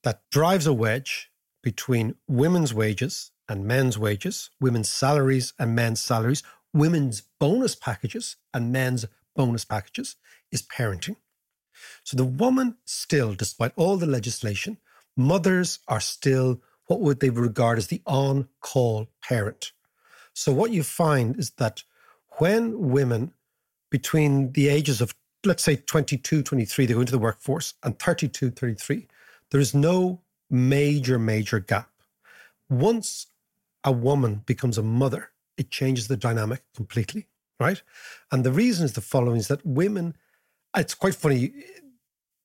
that 0.02 0.20
drives 0.30 0.66
a 0.66 0.74
wedge 0.74 1.30
between 1.68 2.14
women's 2.26 2.72
wages 2.72 3.30
and 3.46 3.66
men's 3.66 3.98
wages, 3.98 4.48
women's 4.58 4.88
salaries 4.88 5.52
and 5.58 5.76
men's 5.76 6.00
salaries, 6.00 6.42
women's 6.72 7.20
bonus 7.38 7.74
packages 7.74 8.36
and 8.54 8.72
men's 8.72 9.04
bonus 9.36 9.66
packages 9.66 10.16
is 10.50 10.62
parenting. 10.62 11.16
So 12.04 12.16
the 12.16 12.24
woman 12.24 12.76
still, 12.86 13.34
despite 13.34 13.72
all 13.76 13.98
the 13.98 14.06
legislation, 14.06 14.78
mothers 15.14 15.80
are 15.88 16.00
still 16.00 16.62
what 16.86 17.02
would 17.02 17.20
they 17.20 17.28
regard 17.28 17.76
as 17.76 17.88
the 17.88 18.00
on 18.06 18.48
call 18.60 19.08
parent. 19.22 19.72
So 20.32 20.52
what 20.52 20.70
you 20.70 20.82
find 20.82 21.38
is 21.38 21.50
that 21.58 21.82
when 22.38 22.88
women 22.88 23.32
between 23.90 24.52
the 24.52 24.70
ages 24.70 25.02
of, 25.02 25.14
let's 25.44 25.64
say 25.64 25.76
22, 25.76 26.42
23, 26.42 26.86
they 26.86 26.94
go 26.94 27.00
into 27.00 27.12
the 27.12 27.18
workforce 27.18 27.74
and 27.82 27.98
32, 27.98 28.52
33, 28.52 29.06
there 29.50 29.60
is 29.60 29.74
no 29.74 30.22
major, 30.50 31.18
major 31.18 31.60
gap. 31.60 31.90
Once 32.68 33.26
a 33.84 33.92
woman 33.92 34.42
becomes 34.46 34.78
a 34.78 34.82
mother, 34.82 35.30
it 35.56 35.70
changes 35.70 36.08
the 36.08 36.16
dynamic 36.16 36.62
completely, 36.74 37.26
right? 37.58 37.82
And 38.30 38.44
the 38.44 38.52
reason 38.52 38.84
is 38.84 38.92
the 38.92 39.00
following 39.00 39.38
is 39.38 39.48
that 39.48 39.64
women, 39.64 40.16
it's 40.76 40.94
quite 40.94 41.14
funny. 41.14 41.52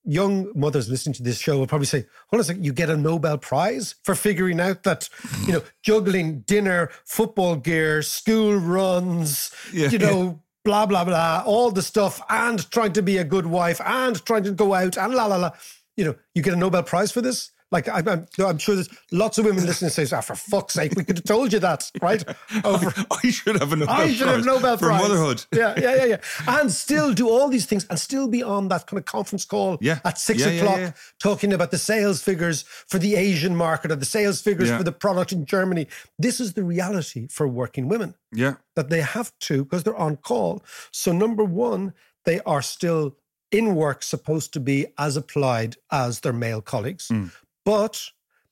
Young 0.06 0.52
mothers 0.54 0.90
listening 0.90 1.14
to 1.14 1.24
this 1.24 1.40
show 1.40 1.58
will 1.58 1.68
probably 1.68 1.86
say, 1.88 2.06
hold 2.28 2.34
on 2.34 2.40
a 2.42 2.44
second, 2.44 2.66
you 2.66 2.74
get 2.74 2.90
a 2.90 2.98
Nobel 2.98 3.38
Prize 3.38 3.96
for 4.04 4.16
figuring 4.16 4.60
out 4.60 4.84
that, 4.84 5.08
you 5.46 5.54
know, 5.54 5.62
juggling 5.82 6.42
dinner, 6.42 6.90
football 7.06 7.56
gear, 7.56 8.02
school 8.02 8.56
runs, 8.58 9.52
Yeah. 9.72 9.88
you 9.90 10.00
know, 10.00 10.42
blah, 10.66 10.86
blah, 10.86 11.06
blah, 11.06 11.44
all 11.46 11.72
the 11.72 11.82
stuff, 11.82 12.22
and 12.30 12.70
trying 12.70 12.92
to 12.94 13.02
be 13.02 13.18
a 13.18 13.24
good 13.24 13.46
wife 13.46 13.80
and 13.86 14.24
trying 14.26 14.44
to 14.44 14.52
go 14.52 14.74
out 14.74 14.98
and 14.98 15.14
la, 15.16 15.26
la, 15.26 15.38
la. 15.38 15.52
You 15.96 16.06
know, 16.06 16.16
you 16.36 16.42
get 16.42 16.54
a 16.54 16.58
Nobel 16.58 16.84
Prize 16.84 17.12
for 17.14 17.22
this? 17.22 17.52
Like, 17.74 17.90
I'm, 17.90 18.08
I'm, 18.08 18.28
I'm 18.40 18.58
sure 18.60 18.76
there's 18.76 18.88
lots 19.12 19.38
of 19.40 19.46
women 19.46 19.66
listening 19.66 19.90
say, 19.90 20.06
ah, 20.16 20.22
for 20.22 20.36
fuck's 20.36 20.76
sake, 20.76 20.94
we 20.96 21.04
could 21.04 21.18
have 21.18 21.26
told 21.26 21.52
you 21.52 21.60
that, 21.60 21.92
right? 22.02 22.24
Over, 22.64 22.94
I 23.24 23.32
should 23.32 23.60
have 23.60 23.74
a 23.74 23.76
Nobel 23.76 23.94
I 23.96 24.14
should 24.14 24.28
have 24.28 24.46
Nobel 24.46 24.78
for 24.78 24.86
Prize. 24.88 25.02
motherhood. 25.02 25.46
Yeah, 25.52 25.74
yeah, 25.78 25.96
yeah, 25.96 26.06
yeah. 26.06 26.18
And 26.48 26.72
still 26.72 27.14
do 27.14 27.28
all 27.28 27.50
these 27.50 27.66
things 27.66 27.86
and 27.90 28.00
still 28.00 28.28
be 28.28 28.44
on 28.44 28.68
that 28.70 28.86
kind 28.88 29.00
of 29.00 29.06
conference 29.06 29.44
call 29.44 29.78
Yeah. 29.82 30.00
at 30.06 30.18
six 30.20 30.42
Yeah, 30.42 30.50
o'clock 30.52 30.78
yeah. 30.78 30.92
talking 31.20 31.52
about 31.52 31.72
the 31.72 31.78
sales 31.80 32.22
figures 32.22 32.62
for 32.88 33.00
the 33.00 33.16
Asian 33.16 33.56
market 33.56 33.92
or 33.92 33.96
the 33.96 34.06
sales 34.06 34.40
figures 34.42 34.70
for 34.70 34.84
the 34.84 34.92
product 34.92 35.32
in 35.32 35.46
Germany. 35.46 35.88
This 36.20 36.40
is 36.40 36.54
the 36.54 36.64
reality 36.64 37.28
for 37.28 37.48
working 37.48 37.88
women 37.90 38.14
Yeah. 38.32 38.56
that 38.76 38.90
they 38.92 39.02
have 39.02 39.32
to 39.48 39.64
because 39.64 39.84
they're 39.84 39.96
on 40.08 40.18
call. 40.18 40.64
So, 40.92 41.12
number 41.12 41.44
one, 41.44 41.94
they 42.26 42.40
are 42.42 42.62
still 42.62 43.18
in 43.52 43.76
work 43.76 44.02
supposed 44.02 44.52
to 44.54 44.60
be 44.60 44.88
as 44.98 45.16
applied 45.16 45.76
as 45.92 46.22
their 46.22 46.34
male 46.34 46.62
colleagues. 46.62 47.08
Mm. 47.10 47.32
But 47.66 48.02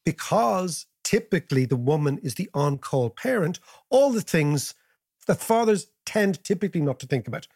because 0.06 0.86
typically 1.04 1.66
the 1.66 1.76
woman 1.76 2.20
is 2.24 2.36
the 2.36 2.50
on 2.54 2.78
call 2.78 3.10
parent, 3.10 3.60
all 3.90 4.12
the 4.12 4.22
things 4.22 4.74
that 5.28 5.42
fathers 5.42 5.88
tend 6.06 6.44
typically 6.44 6.82
not 6.82 7.00
to 7.00 7.08
think 7.08 7.28
about. 7.28 7.48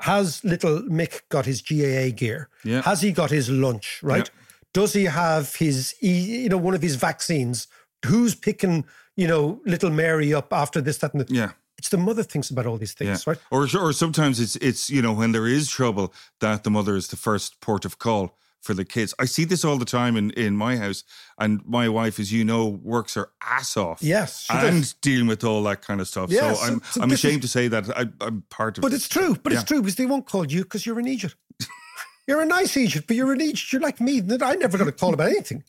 Has 0.00 0.42
little 0.44 0.82
Mick 0.82 1.22
got 1.28 1.46
his 1.46 1.62
GAA 1.62 2.14
gear? 2.16 2.48
Yeah. 2.64 2.82
Has 2.82 3.02
he 3.02 3.12
got 3.12 3.30
his 3.30 3.48
lunch? 3.48 4.00
Right? 4.02 4.28
Does 4.74 4.92
he 4.94 5.04
have 5.04 5.54
his, 5.56 5.94
you 6.00 6.48
know, 6.48 6.56
one 6.56 6.74
of 6.74 6.82
his 6.82 6.96
vaccines? 6.96 7.68
Who's 8.06 8.34
picking, 8.34 8.84
you 9.16 9.28
know, 9.28 9.60
little 9.64 9.90
Mary 9.90 10.34
up 10.34 10.52
after 10.52 10.80
this, 10.80 10.98
that, 10.98 11.14
and 11.14 11.24
the, 11.24 11.32
Yeah. 11.32 11.52
it's 11.78 11.90
the 11.90 11.98
mother 11.98 12.24
thinks 12.24 12.50
about 12.50 12.66
all 12.66 12.78
these 12.78 12.94
things, 12.94 13.26
right? 13.26 13.38
Or 13.50 13.68
or 13.76 13.92
sometimes 13.92 14.40
it's 14.40 14.56
it's 14.56 14.90
you 14.90 15.02
know 15.02 15.12
when 15.12 15.32
there 15.32 15.46
is 15.46 15.68
trouble 15.68 16.12
that 16.40 16.64
the 16.64 16.70
mother 16.70 16.96
is 16.96 17.08
the 17.08 17.16
first 17.16 17.60
port 17.60 17.84
of 17.84 17.98
call 17.98 18.36
for 18.62 18.74
the 18.74 18.84
kids. 18.84 19.12
I 19.18 19.26
see 19.26 19.44
this 19.44 19.64
all 19.64 19.76
the 19.76 19.84
time 19.84 20.16
in 20.16 20.30
in 20.30 20.56
my 20.56 20.76
house, 20.76 21.04
and 21.38 21.60
my 21.66 21.88
wife, 21.88 22.18
as 22.18 22.32
you 22.32 22.44
know, 22.44 22.66
works 22.68 23.14
her 23.14 23.30
ass 23.42 23.76
off. 23.76 24.02
Yes, 24.02 24.46
and 24.48 24.80
does. 24.82 24.94
dealing 24.94 25.26
with 25.26 25.44
all 25.44 25.62
that 25.64 25.82
kind 25.82 26.00
of 26.00 26.08
stuff. 26.08 26.30
Yeah, 26.30 26.54
so 26.54 26.64
I'm 26.64 26.82
I'm 27.02 27.10
is- 27.12 27.24
ashamed 27.24 27.42
to 27.42 27.48
say 27.48 27.68
that 27.68 27.90
I, 27.96 28.06
I'm 28.24 28.42
part 28.48 28.78
of. 28.78 28.82
But 28.82 28.92
it. 28.92 28.96
it's 28.96 29.08
true. 29.08 29.36
But 29.42 29.52
Yeah. 29.52 29.60
it's 29.60 29.68
true 29.68 29.80
because 29.82 29.96
they 29.96 30.06
won't 30.06 30.26
call 30.26 30.46
you 30.46 30.62
because 30.62 30.86
you're 30.86 30.98
an 30.98 31.08
Egypt. 31.08 31.36
You're 32.28 32.40
a 32.40 32.46
nice 32.46 32.76
Egypt, 32.76 33.08
but 33.08 33.16
you're 33.16 33.32
an 33.32 33.40
Egypt. 33.40 33.72
You're 33.72 33.82
like 33.82 34.00
me. 34.00 34.22
I 34.42 34.54
never 34.54 34.78
got 34.78 34.86
a 34.86 34.92
call 34.92 35.12
about 35.12 35.30
anything. 35.30 35.64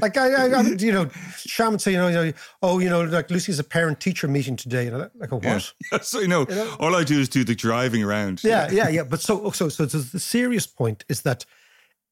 Like 0.00 0.16
I, 0.16 0.32
I, 0.32 0.48
I 0.48 0.62
you 0.62 0.90
know, 0.90 1.10
Sham 1.36 1.72
would 1.72 1.82
say, 1.82 1.94
oh, 1.96 2.08
you 2.08 2.14
know, 2.14 2.32
oh, 2.62 2.78
you 2.78 2.88
know, 2.88 3.02
like 3.02 3.30
Lucy's 3.30 3.58
a 3.58 3.64
parent-teacher 3.64 4.26
meeting 4.26 4.56
today, 4.56 4.86
and 4.86 4.96
I 4.96 5.08
like, 5.16 5.32
a 5.32 5.36
what? 5.36 5.74
Yeah. 5.92 5.98
so 6.02 6.20
you 6.20 6.28
know, 6.28 6.46
all 6.80 6.96
I 6.96 7.04
do 7.04 7.20
is 7.20 7.28
do 7.28 7.44
the 7.44 7.54
driving 7.54 8.02
around. 8.02 8.42
Yeah, 8.42 8.70
yeah, 8.72 8.88
yeah. 8.88 9.02
But 9.04 9.20
so, 9.20 9.50
so, 9.50 9.68
so, 9.68 9.86
so 9.86 9.98
the 9.98 10.18
serious 10.18 10.66
point 10.66 11.04
is 11.10 11.20
that 11.22 11.44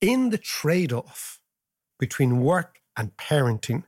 in 0.00 0.30
the 0.30 0.38
trade-off 0.38 1.40
between 1.98 2.40
work 2.40 2.80
and 2.96 3.16
parenting, 3.16 3.84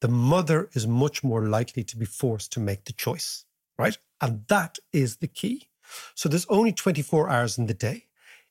the 0.00 0.08
mother 0.08 0.68
is 0.74 0.86
much 0.86 1.24
more 1.24 1.46
likely 1.48 1.82
to 1.84 1.96
be 1.96 2.04
forced 2.04 2.52
to 2.52 2.60
make 2.60 2.84
the 2.84 2.92
choice, 2.92 3.44
right? 3.78 3.96
And 4.20 4.46
that 4.48 4.78
is 4.92 5.16
the 5.16 5.28
key. 5.28 5.68
So 6.14 6.28
there's 6.28 6.46
only 6.46 6.72
24 6.72 7.28
hours 7.28 7.58
in 7.58 7.66
the 7.66 7.74
day. 7.74 8.06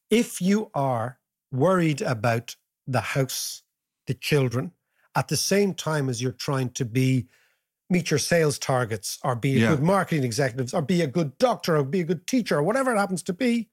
If 0.10 0.41
you 0.41 0.72
are 0.74 1.20
worried 1.52 2.02
about 2.02 2.56
the 2.88 3.02
house, 3.02 3.63
the 4.08 4.13
children, 4.13 4.72
at 5.15 5.28
the 5.28 5.38
same 5.38 5.74
time 5.74 6.10
as 6.10 6.22
you're 6.22 6.32
trying 6.32 6.70
to 6.72 6.86
be 6.86 7.28
meet 7.89 8.10
your 8.10 8.20
sales 8.20 8.58
targets 8.58 9.20
or 9.24 9.36
be 9.36 9.56
a 9.58 9.60
Yeah. 9.60 9.70
good 9.70 9.84
marketing 9.84 10.24
executive 10.24 10.74
or 10.74 10.82
be 10.82 11.02
a 11.02 11.08
good 11.08 11.38
doctor 11.38 11.78
or 11.78 11.84
be 11.84 12.02
a 12.02 12.04
good 12.04 12.26
teacher 12.26 12.58
or 12.58 12.63
whatever 12.63 12.94
it 12.94 12.98
happens 12.98 13.22
to 13.24 13.34
be, 13.34 13.70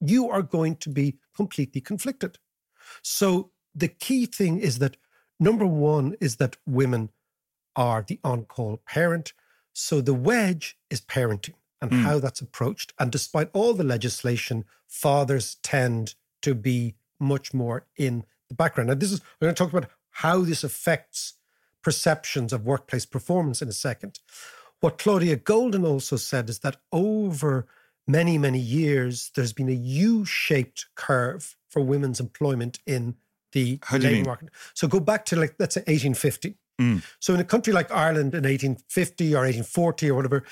you 0.00 0.28
are 0.28 0.42
going 0.42 0.76
to 0.76 0.90
be 0.90 1.18
completely 1.34 1.80
conflicted. 1.80 2.38
So 3.02 3.50
the 3.74 3.88
key 3.88 4.26
thing 4.26 4.58
is 4.58 4.78
that 4.78 4.96
number 5.38 5.66
one 5.66 6.16
is 6.20 6.36
that 6.36 6.56
women 6.66 7.10
are 7.76 8.04
the 8.06 8.18
on-call 8.24 8.78
parent. 8.86 9.32
So 9.72 10.00
the 10.00 10.14
wedge 10.14 10.76
is 10.90 11.00
parenting 11.00 11.54
and 11.80 11.90
Mm. 11.90 12.02
how 12.02 12.18
that's 12.18 12.40
approached. 12.40 12.92
And 12.98 13.10
despite 13.10 13.50
all 13.52 13.72
the 13.74 13.84
legislation, 13.84 14.64
fathers 14.86 15.56
tend 15.62 16.14
to 16.42 16.54
be 16.54 16.96
much 17.18 17.54
more 17.54 17.86
in 17.96 18.24
the 18.48 18.54
background. 18.54 18.90
And 18.90 19.00
this 19.00 19.12
is 19.12 19.20
we're 19.40 19.46
going 19.46 19.54
to 19.54 19.62
talk 19.62 19.72
about 19.72 19.90
how 20.10 20.40
this 20.40 20.64
affects 20.64 21.34
perceptions 21.82 22.52
of 22.52 22.66
workplace 22.66 23.06
performance 23.06 23.62
in 23.62 23.68
a 23.68 23.72
second. 23.72 24.18
What 24.80 24.98
Claudia 24.98 25.36
Goldin 25.36 25.86
also 25.86 26.16
said 26.16 26.48
is 26.50 26.58
that 26.60 26.76
over 26.92 27.66
many, 28.06 28.36
many 28.38 28.58
years, 28.58 29.30
there's 29.34 29.52
been 29.52 29.68
a 29.68 29.72
U 29.72 30.24
shaped 30.24 30.86
curve 30.94 31.56
for 31.70 31.80
women's 31.80 32.20
employment 32.20 32.78
in 32.86 33.16
the 33.52 33.78
How 33.82 33.98
do 33.98 34.08
you 34.08 34.16
labour 34.16 34.28
market. 34.28 34.48
So 34.74 34.86
go 34.88 35.00
back 35.00 35.24
to 35.26 35.36
like, 35.36 35.54
let's 35.58 35.74
say 35.74 35.80
1850. 35.80 36.56
Mm. 36.80 37.02
So 37.18 37.34
in 37.34 37.40
a 37.40 37.44
country 37.44 37.72
like 37.72 37.90
Ireland 37.90 38.34
in 38.34 38.44
1850 38.44 39.34
or 39.34 39.40
1840 39.40 40.10
or 40.10 40.14
whatever, 40.14 40.44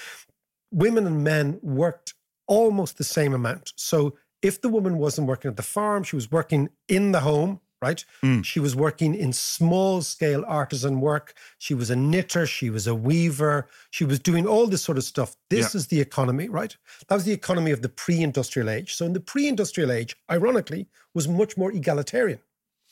women 0.71 1.07
and 1.07 1.25
men 1.25 1.59
worked 1.63 2.15
almost 2.47 2.99
the 2.99 3.05
same 3.05 3.35
amount. 3.35 3.73
So 3.77 4.17
if 4.43 4.61
the 4.61 4.69
woman 4.69 4.99
wasn't 4.99 5.29
working 5.29 5.51
at 5.51 5.57
the 5.57 5.63
farm, 5.63 6.03
she 6.03 6.17
was 6.17 6.31
working 6.31 6.71
in 6.89 7.13
the 7.13 7.21
home, 7.21 7.61
right? 7.81 8.05
Mm. 8.23 8.45
She 8.45 8.61
was 8.61 8.75
working 8.75 9.15
in 9.15 9.33
small 9.33 10.03
scale 10.03 10.45
artisan 10.47 11.01
work. 11.01 11.35
She 11.59 11.75
was 11.75 11.91
a 11.91 11.97
knitter, 11.97 12.47
she 12.47 12.71
was 12.71 12.87
a 12.87 12.95
weaver, 12.95 13.69
she 13.91 14.05
was 14.05 14.19
doing 14.19 14.47
all 14.47 14.67
this 14.67 14.83
sort 14.83 14.99
of 14.99 15.05
stuff. 15.05 15.37
This 15.51 15.75
Yeah. 15.75 15.79
is 15.79 15.87
the 15.89 16.01
economy, 16.01 16.49
right? 16.49 16.77
That 17.09 17.15
was 17.15 17.25
the 17.25 17.33
economy 17.33 17.71
of 17.71 17.83
the 17.83 17.89
pre 17.89 18.21
industrial 18.23 18.69
age. 18.71 18.95
So 18.95 19.07
in 19.07 19.13
the 19.13 19.21
pre 19.21 19.47
industrial 19.47 19.93
age, 19.93 20.17
ironically, 20.31 20.89
was 21.15 21.29
much 21.29 21.57
more 21.57 21.71
egalitarian, 21.73 22.41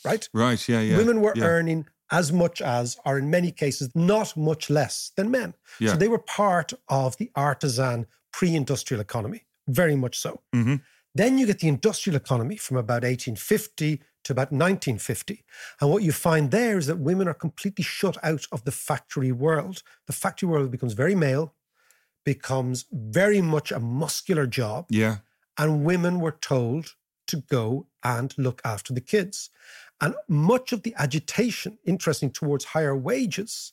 right? 0.05 0.29
Right. 0.33 0.69
Yeah. 0.69 0.81
Yeah. 0.81 0.97
Women 0.99 1.21
were 1.21 1.35
yeah. 1.37 1.45
earning 1.45 1.87
as 2.11 2.33
much 2.33 2.63
as, 2.63 2.97
or 3.05 3.19
in 3.19 3.31
many 3.31 3.51
cases, 3.51 3.91
not 3.95 4.37
much 4.37 4.71
less 4.71 5.11
than 5.17 5.31
men. 5.31 5.55
Yeah. 5.81 5.93
So 5.93 5.97
they 5.97 6.09
were 6.09 6.19
part 6.21 6.73
of 6.89 7.17
the 7.17 7.31
artisan 7.35 8.07
pre 8.33 8.55
industrial 8.55 9.01
economy, 9.01 9.45
very 9.67 9.97
much 9.97 10.17
so. 10.19 10.43
Mhm. 10.55 10.83
Then 11.15 11.39
you 11.39 11.47
get 11.47 11.61
the 11.61 11.69
industrial 11.69 12.17
economy 12.17 12.57
from 12.59 12.77
about 12.77 13.03
1850 13.03 14.03
to 14.27 14.33
about 14.33 14.53
1950. 14.53 15.45
And 15.81 15.91
what 15.91 16.03
you 16.03 16.13
find 16.13 16.51
there 16.51 16.77
is 16.79 16.87
that 16.87 16.99
women 16.99 17.29
are 17.29 17.35
completely 17.35 17.85
shut 17.85 18.17
out 18.23 18.47
of 18.53 18.65
the 18.65 18.73
factory 18.73 19.33
world. 19.33 19.83
The 20.07 20.13
factory 20.13 20.49
world 20.49 20.71
becomes 20.71 20.93
very 20.95 21.15
male, 21.15 21.55
becomes 22.25 22.87
very 22.93 23.41
much 23.41 23.71
a 23.73 23.79
muscular 23.81 24.47
job 24.47 24.87
Yeah. 24.91 25.19
and 25.59 25.85
women 25.85 26.21
were 26.21 26.37
told 26.41 26.95
to 27.29 27.39
go 27.39 27.87
and 28.03 28.35
look 28.39 28.61
after 28.65 28.93
the 28.93 29.01
kids. 29.01 29.51
And 30.01 30.15
much 30.29 30.73
of 30.73 30.83
the 30.83 30.95
agitation, 30.99 31.79
interesting, 31.85 32.31
towards 32.31 32.67
higher 32.67 32.97
wages 32.97 33.73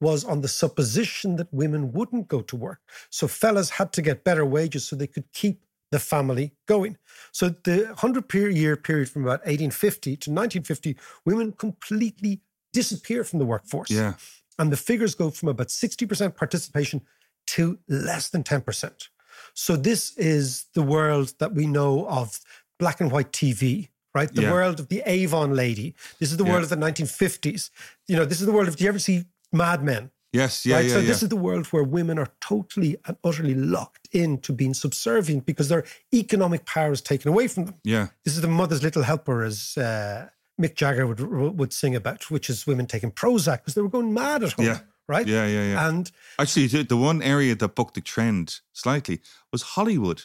was 0.00 0.24
on 0.24 0.40
the 0.40 0.48
supposition 0.48 1.36
that 1.36 1.52
women 1.52 1.92
wouldn't 1.92 2.28
go 2.28 2.42
to 2.42 2.56
work. 2.56 2.80
So 3.10 3.28
fellas 3.28 3.70
had 3.70 3.92
to 3.94 4.02
get 4.02 4.24
better 4.24 4.44
wages 4.44 4.84
so 4.86 4.96
they 4.96 5.06
could 5.06 5.32
keep 5.32 5.62
the 5.92 5.98
family 6.00 6.52
going. 6.66 6.96
So 7.30 7.50
the 7.50 7.84
100 7.84 8.28
per- 8.28 8.48
year 8.48 8.76
period 8.76 9.08
from 9.10 9.22
about 9.22 9.40
1850 9.46 10.16
to 10.16 10.30
1950, 10.30 10.96
women 11.24 11.52
completely 11.52 12.40
disappear 12.72 13.22
from 13.22 13.38
the 13.38 13.44
workforce. 13.44 13.90
Yeah. 13.90 14.14
And 14.58 14.72
the 14.72 14.76
figures 14.76 15.14
go 15.14 15.30
from 15.30 15.48
about 15.50 15.68
60% 15.68 16.34
participation 16.34 17.02
to 17.48 17.78
less 17.88 18.30
than 18.30 18.42
10%. 18.42 19.08
So 19.54 19.76
this 19.76 20.16
is 20.16 20.66
the 20.74 20.82
world 20.82 21.34
that 21.38 21.52
we 21.54 21.66
know 21.66 22.06
of 22.08 22.40
black 22.78 23.00
and 23.00 23.12
white 23.12 23.32
TV, 23.32 23.88
right? 24.14 24.32
The 24.34 24.42
Yeah. 24.42 24.52
world 24.52 24.80
of 24.80 24.88
the 24.88 25.02
Avon 25.04 25.54
lady. 25.54 25.94
This 26.18 26.30
is 26.32 26.36
the 26.38 26.44
Yeah. 26.44 26.52
world 26.52 26.64
of 26.64 26.70
the 26.70 26.76
1950s. 26.76 27.70
You 28.08 28.16
know, 28.16 28.24
this 28.24 28.40
is 28.40 28.46
the 28.46 28.52
world 28.52 28.68
of, 28.68 28.76
do 28.76 28.84
you 28.84 28.88
ever 28.88 28.98
see 28.98 29.24
Mad 29.52 29.82
Men? 29.84 30.10
Yes. 30.32 30.64
Yeah. 30.64 30.76
right? 30.76 30.86
Yeah. 30.86 30.92
so 30.92 30.98
yeah. 31.00 31.06
this 31.06 31.22
is 31.22 31.28
the 31.28 31.36
world 31.36 31.66
where 31.66 31.84
women 31.84 32.18
are 32.18 32.30
totally 32.40 32.96
and 33.06 33.16
utterly 33.22 33.54
locked 33.54 34.08
into 34.12 34.52
being 34.52 34.74
subservient 34.74 35.44
because 35.46 35.68
their 35.68 35.84
economic 36.12 36.64
power 36.64 36.92
is 36.92 37.00
taken 37.02 37.28
away 37.28 37.48
from 37.48 37.66
them. 37.66 37.74
yeah. 37.84 38.08
This 38.24 38.34
is 38.34 38.40
the 38.40 38.48
mother's 38.48 38.82
little 38.82 39.02
helper, 39.02 39.42
as 39.42 39.76
uh, 39.76 40.28
Mick 40.60 40.74
Jagger 40.74 41.06
would 41.06 41.20
would 41.20 41.72
sing 41.72 41.94
about, 41.94 42.30
which 42.30 42.48
is 42.48 42.66
women 42.66 42.86
taking 42.86 43.10
Prozac 43.10 43.58
because 43.58 43.74
they 43.74 43.82
were 43.82 43.88
going 43.88 44.14
mad 44.14 44.42
at 44.42 44.52
home. 44.52 44.66
Yeah. 44.66 44.78
Right. 45.08 45.26
Yeah. 45.26 45.46
Yeah. 45.46 45.64
Yeah. 45.72 45.88
And 45.88 46.10
Actually, 46.38 46.66
the, 46.68 46.96
one 46.96 47.20
area 47.22 47.54
that 47.54 47.74
bucked 47.74 47.94
the 47.94 48.00
trend 48.00 48.60
slightly 48.72 49.20
was 49.50 49.62
Hollywood, 49.62 50.24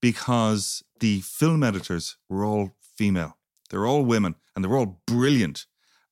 because 0.00 0.82
the 1.00 1.20
film 1.20 1.62
editors 1.62 2.16
were 2.28 2.44
all 2.44 2.74
female. 2.78 3.36
They're 3.70 3.86
all 3.86 4.04
women, 4.04 4.36
and 4.54 4.64
they're 4.64 4.76
all 4.76 5.00
brilliant. 5.06 5.66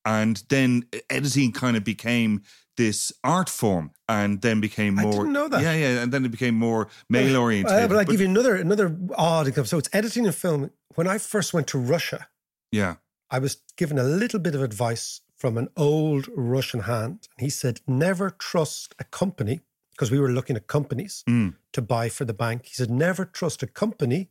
And 0.05 0.42
then 0.49 0.85
editing 1.11 1.53
kind 1.53 1.77
of 1.77 1.85
became 1.85 2.42
this 2.76 3.12
art 3.22 3.48
form, 3.50 3.90
and 4.08 4.40
then 4.40 4.61
became 4.61 4.94
more. 4.94 5.08
I 5.08 5.11
didn't 5.16 5.32
know 5.32 5.48
that. 5.48 5.62
Yeah, 5.62 5.74
yeah, 5.74 6.02
and 6.02 6.11
then 6.12 6.24
it 6.24 6.30
became 6.30 6.54
more 6.54 6.88
male 7.08 7.37
Uh, 7.37 7.40
oriented. 7.40 7.88
but 7.90 7.98
I 7.98 8.04
give 8.04 8.20
you 8.20 8.28
another 8.28 8.54
another 8.56 8.96
odd 9.16 9.46
example. 9.48 9.68
So 9.68 9.78
it's 9.78 9.90
editing 9.92 10.26
a 10.26 10.32
film. 10.32 10.70
When 10.94 11.06
I 11.06 11.18
first 11.18 11.52
went 11.54 11.66
to 11.68 11.78
Russia, 11.78 12.28
yeah, 12.70 12.96
I 13.30 13.38
was 13.38 13.56
given 13.76 13.98
a 13.98 14.04
little 14.04 14.40
bit 14.40 14.54
of 14.54 14.62
advice 14.62 15.20
from 15.37 15.58
an 15.58 15.68
old 15.76 16.28
Russian 16.37 16.80
hand. 16.80 17.28
And 17.37 17.44
he 17.46 17.50
said, 17.50 17.80
never 17.87 18.30
trust 18.30 18.94
a 18.98 19.04
company, 19.04 19.61
because 19.90 20.11
we 20.11 20.20
were 20.20 20.30
looking 20.30 20.56
at 20.56 20.66
companies 20.66 21.24
Mm. 21.28 21.56
to 21.72 21.82
buy 21.82 22.08
for 22.08 22.24
the 22.24 22.35
bank. 22.35 22.66
He 22.66 22.74
said, 22.74 22.90
never 22.90 23.24
trust 23.24 23.62
a 23.62 23.66
company 23.66 24.30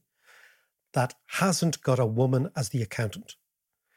that 0.93 1.13
hasn't 1.39 1.81
got 1.81 1.99
a 1.99 2.05
woman 2.05 2.49
as 2.55 2.69
the 2.69 2.81
accountant. 2.81 3.35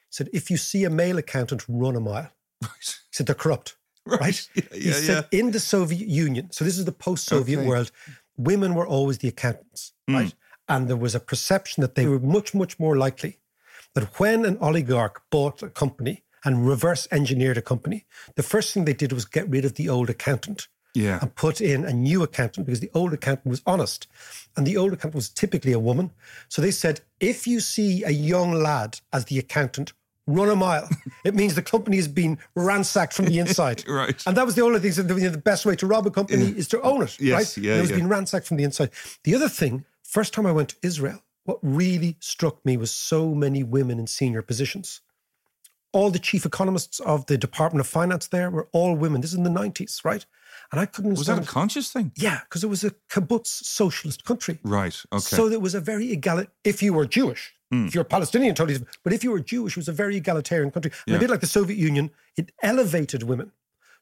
He 0.09 0.17
said, 0.17 0.29
if 0.33 0.51
you 0.51 0.57
see 0.57 0.85
a 0.85 0.91
male 0.91 1.19
accountant, 1.19 1.65
run 1.69 1.97
a 1.97 2.01
mile. 2.01 2.31
He 2.63 3.17
said, 3.17 3.27
they're 3.27 3.35
corrupt. 3.35 3.77
Right? 4.21 4.49
Yeah, 4.55 4.63
he 4.73 4.89
yeah, 4.89 4.93
said, 4.93 5.27
in 5.33 5.51
the 5.51 5.61
Soviet 5.61 6.09
Union, 6.09 6.51
so 6.51 6.65
this 6.65 6.79
is 6.79 6.85
the 6.85 6.93
post 6.93 7.27
Soviet 7.27 7.59
Okay. 7.59 7.69
world, 7.69 7.91
women 8.37 8.75
were 8.75 8.87
always 8.87 9.19
the 9.19 9.29
accountants, 9.29 9.93
Mm. 10.09 10.15
right? 10.15 10.35
And 10.69 10.89
there 10.89 10.97
was 10.97 11.15
a 11.15 11.21
perception 11.21 11.81
that 11.83 11.95
they 11.95 12.07
were 12.07 12.19
much, 12.21 12.55
much 12.55 12.79
more 12.79 12.97
likely 12.97 13.39
that 13.95 14.19
when 14.21 14.45
an 14.45 14.57
oligarch 14.61 15.23
bought 15.31 15.63
a 15.63 15.69
company 15.69 16.23
and 16.45 16.67
reverse 16.69 17.09
engineered 17.11 17.57
a 17.59 17.63
company, 17.63 18.05
the 18.37 18.43
first 18.43 18.73
thing 18.73 18.85
they 18.85 18.93
did 18.95 19.13
was 19.13 19.25
get 19.25 19.49
rid 19.49 19.65
of 19.65 19.75
the 19.75 19.89
old 19.89 20.11
accountant 20.11 20.69
Yeah. 20.95 21.19
and 21.21 21.35
put 21.35 21.61
in 21.61 21.85
a 21.85 21.93
new 21.93 22.23
accountant 22.23 22.67
because 22.67 22.81
the 22.81 22.91
old 22.95 23.13
accountant 23.15 23.47
was 23.51 23.63
honest. 23.67 24.07
And 24.57 24.67
the 24.67 24.77
old 24.77 24.93
accountant 24.93 25.15
was 25.15 25.29
typically 25.31 25.73
a 25.73 25.79
woman. 25.79 26.11
So 26.49 26.61
they 26.63 26.71
said, 26.73 27.01
if 27.21 27.47
you 27.47 27.61
see 27.61 28.05
a 28.05 28.11
young 28.11 28.53
lad 28.53 29.01
as 29.13 29.25
the 29.27 29.39
accountant, 29.39 29.93
run 30.27 30.49
a 30.49 30.57
mile. 30.57 30.89
it 31.25 31.35
means 31.35 31.55
the 31.55 31.63
company 31.63 31.97
has 31.97 32.09
been 32.09 32.39
ransacked 32.55 33.13
from 33.13 33.27
the 33.27 33.39
inside. 33.39 33.85
Right. 33.95 34.23
And 34.27 34.37
that 34.37 34.47
was 34.47 34.55
the 34.55 34.63
only 34.63 34.81
thing. 34.81 34.93
So 34.93 35.03
the, 35.03 35.15
the 35.15 35.39
best 35.39 35.65
way 35.67 35.77
to 35.77 35.87
rob 35.87 36.07
a 36.07 36.11
company 36.11 36.47
is 36.47 36.67
to 36.69 36.81
own 36.83 37.03
it. 37.03 37.21
Yes, 37.21 37.57
right? 37.57 37.65
yeah, 37.65 37.73
And 37.73 37.79
it 37.79 37.81
was 37.83 37.91
yeah. 37.91 37.97
being 37.97 38.09
ransacked 38.09 38.47
from 38.47 38.57
the 38.57 38.65
inside. 38.65 38.91
The 39.23 39.35
other 39.35 39.49
thing, 39.49 39.85
first 40.03 40.35
time 40.35 40.47
I 40.47 40.53
went 40.53 40.71
to 40.71 40.77
Israel, 40.83 41.23
what 41.45 41.59
really 41.63 42.17
struck 42.21 42.65
me 42.65 42.77
was 42.77 42.91
so 42.91 43.35
many 43.35 43.63
women 43.63 43.99
in 43.99 44.07
senior 44.07 44.43
positions. 44.43 45.01
All 45.93 46.11
the 46.11 46.19
chief 46.19 46.45
economists 46.45 46.99
of 47.01 47.27
the 47.27 47.39
Department 47.39 47.81
of 47.81 47.87
Finance 47.87 48.29
there 48.29 48.51
were 48.51 48.69
all 48.73 48.97
women. 48.97 49.21
This 49.21 49.31
is 49.31 49.37
in 49.37 49.45
the 49.45 49.51
90s, 49.51 50.05
right? 50.05 50.27
And 50.75 50.81
I 50.81 50.87
couldn't 50.87 51.15
Was 51.15 51.27
that 51.27 51.39
a 51.39 51.47
conscious 51.47 51.91
thing? 51.93 52.13
yeah, 52.17 52.41
because 52.45 52.63
it 52.67 52.69
was 52.69 52.83
a 52.85 52.93
kibbutz 53.13 53.47
socialist 53.81 54.25
country. 54.25 54.59
Right. 54.63 54.97
Okay. 55.13 55.37
So 55.37 55.49
there 55.49 55.61
was 55.61 55.75
a 55.75 55.81
very 55.81 56.07
egal. 56.17 56.45
If 56.65 56.83
you 56.83 56.93
were 56.93 57.07
Jewish, 57.07 57.53
Hmm. 57.71 57.87
if 57.89 57.95
you're 57.95 58.05
Palestinian, 58.17 58.55
totally. 58.55 58.75
different. 58.79 58.99
But 59.05 59.13
if 59.13 59.25
you 59.25 59.31
were 59.35 59.41
Jewish, 59.41 59.73
it 59.77 59.81
was 59.85 59.89
a 59.89 59.93
very 60.05 60.17
egalitarian 60.17 60.71
country. 60.71 60.91
And 61.07 61.13
Yeah. 61.13 61.17
a 61.17 61.21
bit 61.21 61.31
like 61.31 61.41
the 61.41 61.53
Soviet 61.59 61.79
Union, 61.79 62.11
it 62.37 62.47
elevated 62.63 63.23
women. 63.23 63.53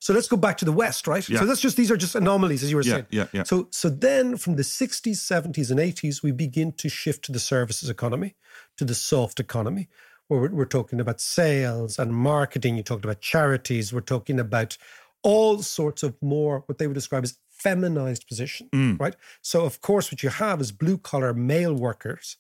So 0.00 0.12
let's 0.12 0.26
go 0.34 0.36
back 0.36 0.56
to 0.58 0.64
the 0.64 0.72
West, 0.72 1.06
right? 1.06 1.26
Yeah. 1.28 1.38
So 1.40 1.46
that's 1.46 1.60
just 1.60 1.76
these 1.76 1.90
are 1.92 1.96
just 1.96 2.14
anomalies, 2.16 2.62
as 2.64 2.70
you 2.70 2.76
were 2.76 2.82
Yeah, 2.82 2.94
saying. 2.94 3.06
yeah, 3.10 3.26
yeah. 3.32 3.44
So 3.44 3.68
so 3.70 3.88
then 3.88 4.36
from 4.36 4.56
the 4.56 4.64
60s, 4.64 5.18
70s, 5.32 5.70
and 5.70 5.78
80s, 5.78 6.22
we 6.24 6.32
begin 6.32 6.72
to 6.82 6.88
shift 6.88 7.24
to 7.26 7.32
the 7.32 7.38
services 7.38 7.88
economy, 7.88 8.34
to 8.78 8.84
the 8.84 8.94
soft 8.96 9.38
economy, 9.38 9.88
where 10.26 10.40
we're 10.58 10.64
talking 10.78 10.98
about 11.00 11.20
sales 11.20 11.98
and 12.00 12.10
marketing. 12.12 12.76
You 12.78 12.82
talked 12.82 13.04
about 13.04 13.20
charities. 13.20 13.92
We're 13.92 14.00
talking 14.14 14.40
about 14.40 14.76
all 15.22 15.62
sorts 15.62 16.02
of 16.02 16.14
more 16.20 16.62
what 16.66 16.78
they 16.78 16.86
would 16.86 16.94
describe 16.94 17.24
as 17.24 17.38
feminized 17.50 18.26
position, 18.26 18.68
Mm. 18.72 18.98
right? 19.00 19.16
So 19.40 19.64
of 19.64 19.80
course, 19.80 20.10
what 20.10 20.22
you 20.22 20.30
have 20.30 20.60
is 20.60 20.72
blue 20.72 20.98
collar 20.98 21.32
male 21.32 21.74
workers 21.74 22.36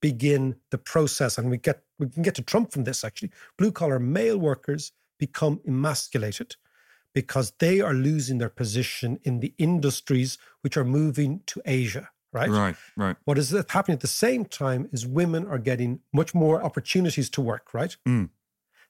begin 0.00 0.56
the 0.70 0.78
process, 0.78 1.38
and 1.38 1.50
we 1.50 1.58
get 1.58 1.84
we 1.98 2.08
can 2.08 2.22
get 2.22 2.34
to 2.34 2.42
Trump 2.42 2.72
from 2.72 2.84
this 2.84 3.04
actually. 3.04 3.30
Blue 3.58 3.70
collar 3.70 3.98
male 4.00 4.38
workers 4.38 4.92
become 5.18 5.60
emasculated 5.66 6.56
because 7.14 7.52
they 7.58 7.80
are 7.80 7.94
losing 7.94 8.38
their 8.38 8.48
position 8.48 9.18
in 9.22 9.40
the 9.40 9.54
industries 9.58 10.38
which 10.62 10.76
are 10.76 10.84
moving 10.84 11.42
to 11.46 11.60
Asia, 11.64 12.08
right? 12.32 12.48
Right. 12.50 12.76
Right. 12.96 13.16
What 13.24 13.38
is 13.38 13.50
happening 13.68 13.94
at 13.96 14.00
the 14.00 14.06
same 14.08 14.46
time 14.46 14.88
is 14.92 15.06
women 15.06 15.46
are 15.46 15.58
getting 15.58 16.00
much 16.12 16.34
more 16.34 16.64
opportunities 16.64 17.28
to 17.30 17.40
work, 17.42 17.72
right? 17.74 17.96
Mm. 18.08 18.30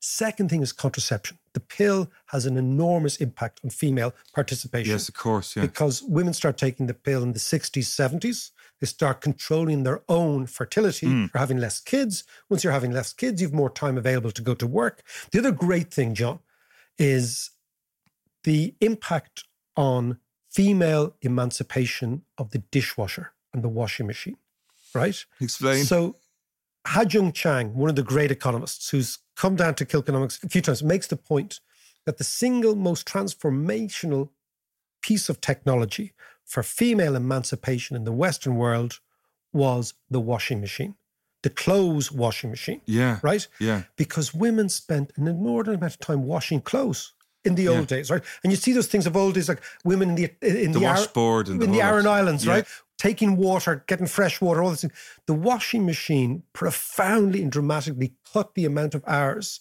Second 0.05 0.51
thing 0.51 0.63
is 0.63 0.73
contraception. 0.73 1.39
The 1.53 1.61
pill 1.61 2.11
has 2.27 2.45
an 2.45 2.57
enormous 2.57 3.19
impact 3.19 3.61
on 3.63 3.71
female 3.71 4.13
participation 4.35 4.91
Yes, 4.91 5.09
of 5.09 5.15
course. 5.15 5.55
Yeah. 5.55 5.63
because 5.63 6.03
women 6.03 6.35
start 6.35 6.59
taking 6.59 6.89
the 6.89 6.95
pill 6.95 7.23
in 7.23 7.33
the 7.35 7.39
60s, 7.39 7.85
70s. 7.85 8.51
They 8.81 8.89
start 8.89 9.21
controlling 9.21 9.85
their 9.85 10.03
own 10.09 10.47
fertility. 10.47 11.07
Mm. 11.07 11.31
Having 11.35 11.59
less 11.59 11.79
kids. 11.79 12.25
Once 12.51 12.65
you're 12.65 12.73
having 12.73 12.91
less 12.91 13.13
kids, 13.13 13.41
you 13.41 13.47
have 13.47 13.55
more 13.55 13.71
time 13.71 13.97
available 13.97 14.33
to 14.33 14.43
go 14.43 14.55
to 14.55 14.67
work. 14.67 15.05
The 15.31 15.39
other 15.39 15.53
great 15.53 15.95
thing, 15.95 16.15
John, 16.17 16.41
is 16.99 17.51
the 18.43 18.75
impact 18.81 19.45
on 19.77 20.19
female 20.51 21.15
emancipation 21.23 22.23
of 22.39 22.51
the 22.51 22.59
dishwasher 22.59 23.35
and 23.55 23.63
the 23.63 23.69
washing 23.69 24.09
machine, 24.09 24.37
right? 24.97 25.25
Explain. 25.41 25.85
So, 25.85 26.17
Ha-Joon 26.89 27.31
Chang, 27.31 27.75
one 27.75 27.89
of 27.89 27.95
the 27.95 28.03
great 28.03 28.33
economists 28.33 28.91
who's 28.91 29.19
come 29.37 29.57
down 29.57 29.75
to 29.77 29.85
Kilkenomics 29.85 30.43
a 30.45 30.49
few 30.49 30.61
times, 30.63 30.83
makes 30.83 31.07
the 31.07 31.17
point 31.17 31.61
that 32.07 32.19
the 32.19 32.25
single 32.25 32.75
most 32.75 33.07
transformational 33.07 34.31
piece 35.03 35.29
of 35.29 35.41
technology 35.41 36.13
for 36.45 36.63
female 36.63 37.17
emancipation 37.17 37.97
in 37.97 38.05
the 38.05 38.13
Western 38.13 38.57
world 38.57 39.01
was 39.53 39.95
the 40.11 40.21
washing 40.21 40.61
machine, 40.61 40.95
the 41.43 41.51
clothes 41.51 42.11
washing 42.13 42.51
machine, 42.51 42.81
yeah. 42.87 43.19
right? 43.23 43.47
Yeah. 43.59 43.83
Because 43.97 44.35
women 44.35 44.69
spent 44.69 45.13
an 45.17 45.29
inordinate 45.29 45.79
amount 45.81 45.95
of 45.95 46.01
time 46.01 46.25
washing 46.25 46.61
clothes 46.61 47.13
in 47.45 47.55
the 47.57 47.65
Yeah. 47.65 47.71
old 47.71 47.89
days, 47.89 48.11
right? 48.11 48.23
And 48.45 48.53
you 48.53 48.57
see 48.57 48.73
those 48.73 48.87
things 48.87 49.07
of 49.07 49.17
old 49.17 49.35
days, 49.35 49.49
like 49.49 49.63
women 49.85 50.11
in 50.11 50.15
the 50.15 50.25
in 50.43 50.73
The 50.73 50.81
the, 50.81 50.87
Ar- 50.87 50.95
washboard 50.95 51.49
and 51.49 51.61
the 51.61 51.65
in 51.67 51.73
the. 51.73 51.81
Aran 51.83 52.07
Islands, 52.07 52.45
Yeah. 52.45 52.53
right? 52.53 52.67
Taking 53.03 53.37
water, 53.37 53.83
getting 53.89 54.07
fresh 54.07 54.41
water, 54.41 54.63
all 54.63 54.71
this. 54.71 54.83
Thing. 54.83 54.93
The 55.27 55.35
washing 55.35 55.85
machine 55.85 56.45
profoundly 56.53 57.43
and 57.43 57.51
dramatically 57.51 58.15
cut 58.33 58.55
the 58.55 58.65
amount 58.65 58.95
of 58.95 59.03
hours 59.09 59.59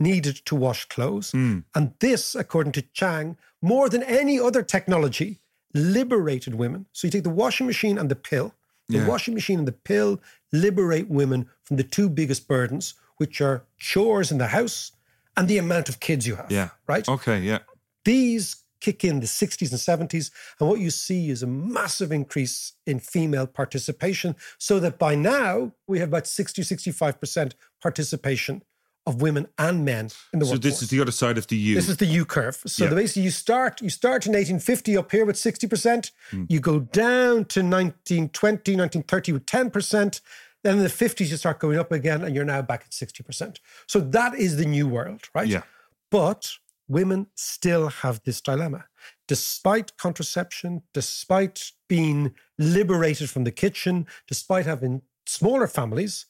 needed 0.00 0.34
to 0.46 0.56
wash 0.56 0.86
clothes. 0.86 1.30
Hmm. 1.30 1.60
And 1.76 1.92
this, 2.00 2.34
according 2.34 2.72
to 2.72 2.82
Chang, 2.92 3.36
more 3.60 3.88
than 3.88 4.02
any 4.02 4.40
other 4.40 4.64
technology, 4.64 5.38
liberated 5.72 6.56
women. 6.56 6.86
So 6.92 7.06
you 7.06 7.12
take 7.12 7.22
the 7.22 7.30
washing 7.30 7.68
machine 7.68 7.98
and 7.98 8.10
the 8.10 8.16
pill. 8.16 8.52
The 8.88 8.98
Yeah. 8.98 9.06
washing 9.06 9.34
machine 9.34 9.60
and 9.60 9.68
the 9.68 9.78
pill 9.90 10.20
liberate 10.50 11.08
women 11.08 11.48
from 11.62 11.76
the 11.76 11.84
two 11.84 12.08
biggest 12.08 12.48
burdens, 12.48 12.94
which 13.18 13.40
are 13.40 13.62
chores 13.78 14.32
in 14.32 14.38
the 14.38 14.48
house 14.48 14.90
and 15.36 15.46
the 15.46 15.58
amount 15.58 15.88
of 15.88 16.00
kids 16.00 16.26
you 16.26 16.34
have. 16.34 16.50
Yeah. 16.50 16.70
Right? 16.88 17.08
Okay. 17.08 17.38
Yeah. 17.42 17.60
These 18.04 18.56
kick 18.82 19.04
in 19.04 19.20
the 19.20 19.26
60s 19.26 19.70
and 19.70 19.80
70s. 20.10 20.30
And 20.58 20.68
what 20.68 20.80
you 20.80 20.90
see 20.90 21.30
is 21.30 21.42
a 21.42 21.46
massive 21.46 22.10
increase 22.12 22.72
in 22.86 22.98
female 22.98 23.46
participation, 23.46 24.34
so 24.58 24.80
that 24.80 24.98
by 24.98 25.14
now 25.14 25.72
we 25.86 26.00
have 26.00 26.08
about 26.08 26.26
60, 26.26 26.62
65% 26.62 27.52
participation 27.80 28.62
of 29.04 29.20
women 29.20 29.44
and 29.58 29.84
men 29.84 30.04
in 30.32 30.38
the 30.38 30.46
So 30.46 30.52
workforce. 30.52 30.62
So 30.64 30.68
this 30.70 30.82
is 30.82 30.90
the 30.90 31.00
other 31.00 31.10
side 31.12 31.36
of 31.38 31.46
the 31.48 31.56
U. 31.56 31.74
This 31.74 31.88
is 31.88 31.96
the 31.96 32.06
U 32.20 32.24
curve. 32.24 32.58
So 32.66 32.84
Yeah. 32.84 32.94
basically 32.94 33.22
you 33.22 33.32
start 33.32 33.80
you 33.82 33.90
start 33.90 34.26
in 34.26 34.32
1850 34.32 34.96
up 34.96 35.10
here 35.10 35.24
with 35.26 35.36
60%, 35.36 36.12
Hmm. 36.30 36.44
you 36.48 36.60
go 36.60 36.78
down 36.80 37.44
to 37.46 37.62
1920, 37.62 38.76
1930 38.76 39.32
with 39.32 39.46
10%, 39.46 40.20
then 40.62 40.76
in 40.78 40.84
the 40.84 40.88
50s 40.88 41.30
you 41.30 41.36
start 41.36 41.58
going 41.58 41.78
up 41.78 41.90
again 41.90 42.22
and 42.24 42.34
you're 42.34 42.44
now 42.44 42.62
back 42.62 42.82
at 42.86 42.92
60%. 42.92 43.58
So 43.88 43.98
that 44.00 44.34
is 44.36 44.56
the 44.56 44.66
new 44.66 44.86
world, 44.86 45.22
right? 45.34 45.48
Yeah. 45.48 45.62
But 46.10 46.42
women 46.88 47.26
still 47.34 47.88
have 47.88 48.22
this 48.24 48.40
dilemma. 48.40 48.86
Despite 49.28 49.96
contraception, 49.96 50.82
despite 50.92 51.72
being 51.88 52.34
liberated 52.58 53.30
from 53.30 53.44
the 53.44 53.50
kitchen, 53.50 54.06
despite 54.26 54.66
having 54.66 55.02
smaller 55.26 55.66
families, 55.66 56.26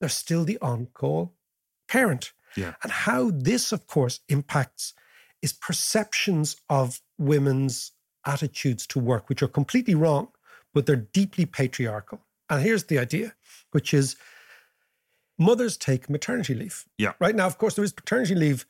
they're 0.00 0.08
still 0.08 0.44
the 0.44 0.58
on-call 0.60 1.34
parent. 1.88 2.32
Yeah. 2.56 2.74
And 2.82 2.92
how 2.92 3.30
this, 3.32 3.72
of 3.72 3.86
course, 3.86 4.20
impacts 4.28 4.94
is 5.42 5.52
perceptions 5.52 6.56
of 6.68 7.00
women's 7.18 7.92
attitudes 8.24 8.86
to 8.88 8.98
work, 8.98 9.28
which 9.28 9.42
are 9.42 9.48
completely 9.48 9.94
wrong, 9.94 10.28
but 10.74 10.86
they're 10.86 10.96
deeply 10.96 11.46
patriarchal. 11.46 12.20
And 12.48 12.62
here's 12.62 12.84
the 12.84 12.98
idea, 12.98 13.34
which 13.72 13.92
is 13.92 14.16
mothers 15.38 15.76
take 15.76 16.08
maternity 16.08 16.54
leave. 16.54 16.84
Yeah. 16.98 17.12
Right 17.18 17.34
now, 17.34 17.46
of 17.46 17.58
course, 17.58 17.74
there 17.74 17.84
is 17.84 17.92
paternity 17.92 18.34
leave 18.34 18.66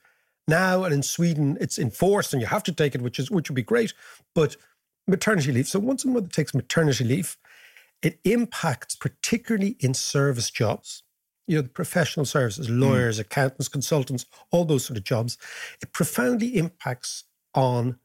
now, 0.49 0.85
and 0.85 0.95
in 0.95 1.03
Sweden, 1.03 1.57
it's 1.61 1.79
enforced 1.79 2.33
and 2.33 2.41
you 2.41 2.47
have 2.47 2.63
to 2.65 2.73
take 2.73 2.95
it, 2.95 3.03
which 3.03 3.19
is 3.19 3.31
which 3.31 3.51
would 3.51 3.57
be 3.57 3.63
great. 3.63 3.93
But 4.35 4.57
maternity 5.07 5.53
leave. 5.53 5.69
So 5.69 5.79
once 5.79 6.05
a 6.05 6.09
mother 6.09 6.29
takes 6.29 6.55
maternity 6.55 7.05
leave, 7.05 7.37
it 8.03 8.19
impacts 8.25 8.95
particularly 8.95 9.77
in 9.81 9.95
service 9.95 10.51
jobs. 10.51 11.03
You 11.47 11.57
know, 11.57 11.63
the 11.63 11.69
professional 11.69 12.27
services, 12.27 12.67
hmm. 12.67 12.81
lawyers, 12.81 13.19
accountants, 13.19 13.69
consultants, 13.69 14.27
all 14.51 14.65
those 14.65 14.85
sort 14.85 14.99
of 14.99 15.05
jobs. 15.05 15.39
It 15.81 15.93
profoundly 15.93 16.57
impacts 16.57 17.25
on 17.55 17.99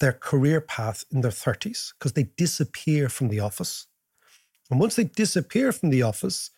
their 0.00 0.12
career 0.12 0.60
path 0.60 1.04
in 1.10 1.20
their 1.20 1.30
30s 1.30 1.92
because 1.98 2.12
they 2.14 2.24
disappear 2.36 3.08
from 3.08 3.28
the 3.28 3.40
office. 3.40 3.86
And 4.70 4.80
once 4.80 4.96
they 4.96 5.04
disappear 5.04 5.72
from 5.72 5.90
the 5.90 6.02
office, 6.02 6.50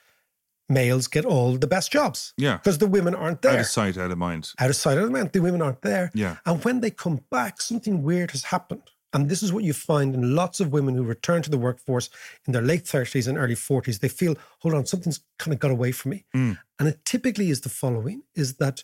males 0.68 1.06
get 1.06 1.24
all 1.24 1.56
the 1.56 1.66
best 1.66 1.92
jobs. 1.92 2.32
Yeah. 2.36 2.56
Because 2.58 2.78
the 2.78 2.86
women 2.86 3.14
aren't 3.14 3.42
there 3.42 3.52
Out 3.52 3.60
of 3.60 3.66
sight, 3.66 3.96
out 3.96 4.10
of 4.10 4.18
mind. 4.18 4.50
out 4.58 4.70
of 4.70 4.76
sight, 4.76 4.98
out 4.98 5.04
of 5.04 5.10
mind. 5.12 5.32
The 5.32 5.40
women 5.40 5.62
aren't 5.62 5.82
there. 5.82 6.10
Yeah. 6.14 6.36
And 6.44 6.62
when 6.64 6.80
they 6.80 6.90
come 6.90 7.20
back, 7.30 7.60
something 7.60 8.02
weird 8.02 8.32
has 8.32 8.44
happened. 8.44 8.82
And 9.12 9.30
this 9.30 9.42
is 9.42 9.52
what 9.52 9.64
you 9.64 9.72
find 9.72 10.14
in 10.14 10.34
lots 10.34 10.60
of 10.60 10.72
women 10.72 10.94
who 10.94 11.02
return 11.02 11.40
to 11.42 11.50
the 11.50 11.56
workforce 11.56 12.10
in 12.46 12.52
their 12.52 12.60
late 12.62 12.84
30s 12.84 13.28
and 13.28 13.38
early 13.38 13.54
40s. 13.54 14.00
They 14.00 14.08
feel, 14.08 14.34
hold 14.58 14.74
on, 14.74 14.84
something's 14.84 15.20
kind 15.38 15.54
of 15.54 15.60
got 15.60 15.70
away 15.70 15.92
from 15.92 16.10
me. 16.10 16.24
Mm. 16.34 16.58
And 16.78 16.88
it 16.88 17.04
typically 17.04 17.48
is 17.48 17.62
the 17.62 17.68
following 17.70 18.22
is 18.34 18.56
that 18.56 18.82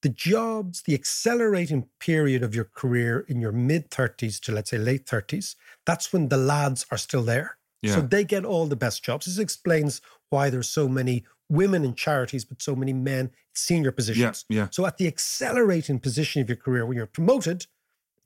the 0.00 0.08
jobs, 0.08 0.82
the 0.82 0.94
accelerating 0.94 1.88
period 1.98 2.42
of 2.42 2.54
your 2.54 2.64
career 2.64 3.24
in 3.28 3.40
your 3.40 3.52
mid 3.52 3.90
30s 3.90 4.40
to 4.42 4.52
let's 4.52 4.70
say 4.70 4.78
late 4.78 5.06
30s, 5.06 5.56
that's 5.84 6.12
when 6.12 6.28
the 6.28 6.36
lads 6.36 6.86
are 6.90 6.98
still 6.98 7.22
there. 7.22 7.58
Yeah. 7.82 7.96
So 7.96 8.00
they 8.00 8.24
get 8.24 8.46
all 8.46 8.66
the 8.66 8.76
best 8.76 9.02
jobs. 9.04 9.26
This 9.26 9.38
explains 9.38 10.00
why 10.34 10.50
there's 10.50 10.68
so 10.80 10.88
many 10.88 11.24
women 11.48 11.84
in 11.84 11.94
charities, 11.94 12.44
but 12.44 12.60
so 12.60 12.74
many 12.74 12.92
men 12.92 13.24
in 13.26 13.30
senior 13.68 13.92
positions. 13.92 14.44
yeah. 14.48 14.68
So 14.70 14.84
at 14.86 14.96
the 14.98 15.06
accelerating 15.06 15.98
position 16.00 16.42
of 16.42 16.48
your 16.48 16.56
career, 16.56 16.84
when 16.86 16.96
you're 16.96 17.06
promoted, 17.20 17.66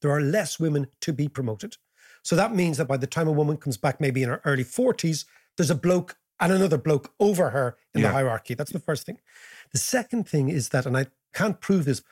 there 0.00 0.10
are 0.16 0.20
less 0.20 0.58
women 0.58 0.86
to 1.00 1.12
be 1.12 1.28
promoted. 1.28 1.76
So 2.22 2.34
that 2.36 2.54
means 2.54 2.76
that 2.78 2.88
by 2.88 2.96
the 2.96 3.06
time 3.06 3.28
a 3.28 3.32
woman 3.40 3.56
comes 3.56 3.76
back, 3.76 4.00
maybe 4.00 4.22
in 4.22 4.28
her 4.28 4.40
early 4.44 4.64
40s, 4.64 5.24
there's 5.56 5.70
a 5.70 5.74
bloke 5.74 6.16
and 6.40 6.52
another 6.52 6.78
bloke 6.78 7.12
over 7.18 7.50
her 7.50 7.76
in 7.94 8.00
Yeah. 8.00 8.06
the 8.08 8.12
hierarchy. 8.14 8.54
That's 8.54 8.72
the 8.72 8.78
first 8.88 9.04
thing. 9.06 9.18
The 9.72 9.78
second 9.78 10.28
thing 10.28 10.48
is 10.48 10.68
that, 10.70 10.86
and 10.86 10.96
I 10.96 11.06
can't 11.34 11.60
prove 11.60 11.84
this, 11.84 12.02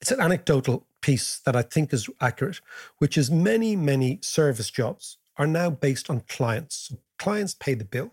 it's 0.00 0.10
an 0.10 0.20
anecdotal 0.20 0.86
piece 1.00 1.38
that 1.44 1.54
I 1.56 1.62
think 1.62 1.92
is 1.92 2.10
accurate, 2.20 2.60
which 2.98 3.16
is 3.16 3.30
many, 3.30 3.76
many 3.76 4.18
service 4.22 4.70
jobs 4.70 5.18
are 5.36 5.46
now 5.46 5.70
based 5.70 6.10
on 6.10 6.20
clients. 6.36 6.92
Clients 7.18 7.54
pay 7.54 7.74
the 7.74 7.84
bill. 7.84 8.12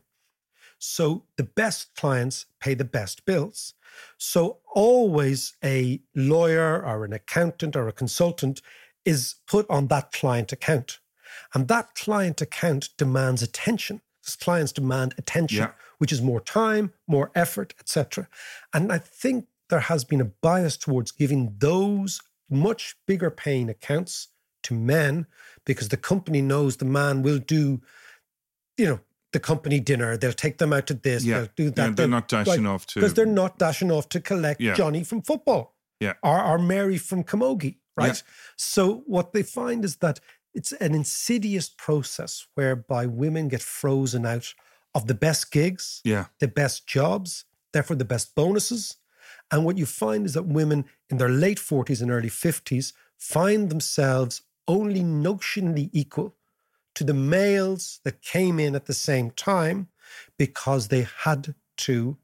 So 0.86 1.24
the 1.38 1.44
best 1.44 1.96
clients 1.96 2.46
pay 2.60 2.74
the 2.74 2.84
best 2.84 3.26
bills. 3.26 3.74
So 4.18 4.58
always 4.76 5.54
a 5.64 6.02
lawyer 6.14 6.84
or 6.84 7.06
an 7.06 7.14
accountant 7.14 7.78
or 7.78 7.88
a 7.88 7.94
consultant 7.94 8.62
is 9.06 9.36
put 9.48 9.66
on 9.70 9.88
that 9.88 10.12
client 10.12 10.52
account. 10.52 11.00
And 11.54 11.70
that 11.70 11.96
client 11.96 12.42
account 12.42 12.90
demands 12.98 13.42
attention. 13.42 14.02
These 14.26 14.36
clients 14.36 14.74
demand 14.74 15.16
attention, 15.18 15.64
Yeah. 15.64 15.72
which 16.00 16.12
is 16.12 16.22
more 16.22 16.42
time, 16.42 16.92
more 17.08 17.32
effort, 17.34 17.74
etc. 17.80 18.28
And 18.74 18.92
I 18.92 18.98
think 18.98 19.48
there 19.70 19.80
has 19.92 20.04
been 20.04 20.20
a 20.20 20.26
bias 20.26 20.76
towards 20.76 21.12
giving 21.12 21.56
those 21.60 22.20
much 22.50 22.98
bigger 23.08 23.32
paying 23.32 23.70
accounts 23.70 24.28
to 24.64 24.74
men 24.74 25.28
because 25.66 25.90
the 25.90 25.98
company 25.98 26.42
knows 26.42 26.78
the 26.78 26.86
man 26.86 27.24
will 27.24 27.40
do, 27.40 27.82
you 28.78 28.86
know, 28.86 29.00
the 29.34 29.40
company 29.40 29.80
dinner. 29.80 30.16
They'll 30.18 30.32
take 30.34 30.58
them 30.58 30.72
out 30.74 30.88
to 30.88 30.94
this. 30.94 31.24
Yeah. 31.26 31.40
They'll 31.42 31.50
do 31.56 31.70
that. 31.72 31.90
Yeah, 31.90 31.94
they're 31.96 32.08
not 32.08 32.28
dashing 32.28 32.66
off 32.66 32.86
to- 32.88 33.00
because 33.00 33.14
they're 33.14 33.26
not 33.26 33.60
dashing 33.60 33.92
off 33.92 34.08
to 34.10 34.22
collect 34.22 34.62
Yeah. 34.62 34.74
Johnny 34.76 35.04
from 35.04 35.22
football 35.22 35.76
Yeah. 36.00 36.14
or, 36.24 36.42
or 36.44 36.58
Mary 36.60 36.98
from 36.98 37.24
Camogie, 37.24 37.78
right? 37.98 38.16
Yeah. 38.16 38.32
So 38.56 39.04
what 39.06 39.34
they 39.34 39.44
find 39.44 39.84
is 39.84 39.98
that 39.98 40.20
it's 40.54 40.72
an 40.74 40.94
insidious 40.96 41.68
process 41.70 42.46
whereby 42.56 43.06
women 43.08 43.48
get 43.50 43.62
frozen 43.62 44.26
out 44.26 44.54
of 44.96 45.08
the 45.08 45.16
best 45.16 45.52
gigs, 45.52 46.00
Yeah. 46.04 46.26
the 46.40 46.48
best 46.48 46.86
jobs, 46.88 47.46
therefore 47.74 47.96
the 47.98 48.06
best 48.06 48.36
bonuses. 48.36 48.98
And 49.52 49.66
what 49.66 49.78
you 49.78 49.86
find 49.88 50.26
is 50.26 50.34
that 50.34 50.44
women 50.46 50.86
in 51.10 51.18
their 51.18 51.30
late 51.30 51.60
40s 51.60 52.02
and 52.02 52.12
early 52.12 52.30
50s 52.30 52.94
find 53.18 53.70
themselves 53.70 54.42
only 54.68 55.02
notionally 55.02 55.90
equal 55.92 56.36
to 56.96 57.04
the 57.04 57.14
males 57.14 58.00
that 58.04 58.22
came 58.22 58.60
in 58.60 58.76
at 58.76 58.86
the 58.86 58.94
same 58.94 59.32
time 59.32 59.88
because 60.38 60.88
they 60.90 61.08
had 61.24 61.56
to 61.78 62.18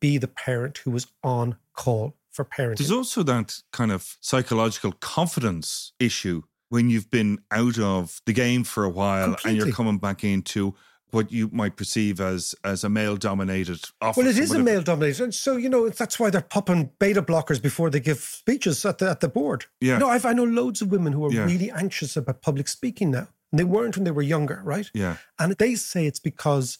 be 0.00 0.18
the 0.18 0.28
parent 0.28 0.78
who 0.78 0.90
was 0.90 1.06
on 1.22 1.56
call 1.74 2.14
for 2.30 2.44
parenting. 2.44 2.78
There's 2.78 2.90
also 2.90 3.22
that 3.24 3.60
kind 3.72 3.92
of 3.92 4.16
psychological 4.20 4.92
confidence 4.92 5.92
issue 6.00 6.42
when 6.70 6.88
you've 6.90 7.10
been 7.10 7.38
out 7.50 7.78
of 7.78 8.20
the 8.26 8.32
game 8.32 8.64
for 8.64 8.84
a 8.84 8.88
while 8.90 9.36
and 9.44 9.56
you're 9.56 9.70
coming 9.72 9.98
back 9.98 10.24
into 10.24 10.74
what 11.10 11.30
you 11.30 11.50
might 11.52 11.76
perceive 11.76 12.20
as 12.22 12.54
as 12.64 12.82
a 12.84 12.88
male 12.88 13.18
dominated 13.18 13.84
office. 14.00 14.16
Well, 14.16 14.26
it 14.26 14.38
is 14.38 14.50
a 14.52 14.58
male 14.58 14.80
dominated. 14.80 15.22
And 15.24 15.34
so, 15.34 15.56
you 15.58 15.68
know, 15.68 15.90
that's 15.90 16.18
why 16.18 16.30
they're 16.30 16.40
popping 16.40 16.90
beta 16.98 17.20
blockers 17.22 17.60
before 17.60 17.90
they 17.90 18.00
give 18.00 18.18
speeches 18.18 18.84
at 18.86 18.96
the, 18.96 19.10
at 19.10 19.20
the 19.20 19.28
board. 19.28 19.66
Yeah. 19.82 19.98
No, 19.98 20.08
I've, 20.08 20.24
I 20.24 20.32
know 20.32 20.44
loads 20.44 20.80
of 20.80 20.90
women 20.90 21.12
who 21.12 21.26
are 21.26 21.32
Yeah. 21.32 21.44
really 21.44 21.70
anxious 21.70 22.16
about 22.16 22.40
public 22.40 22.66
speaking 22.66 23.10
now. 23.10 23.28
And 23.52 23.58
they 23.58 23.64
weren't 23.64 23.96
when 23.96 24.04
they 24.04 24.10
were 24.10 24.22
younger, 24.22 24.62
right? 24.64 24.90
Yeah. 24.94 25.18
And 25.38 25.52
they 25.52 25.74
say 25.74 26.06
it's 26.06 26.18
because 26.18 26.78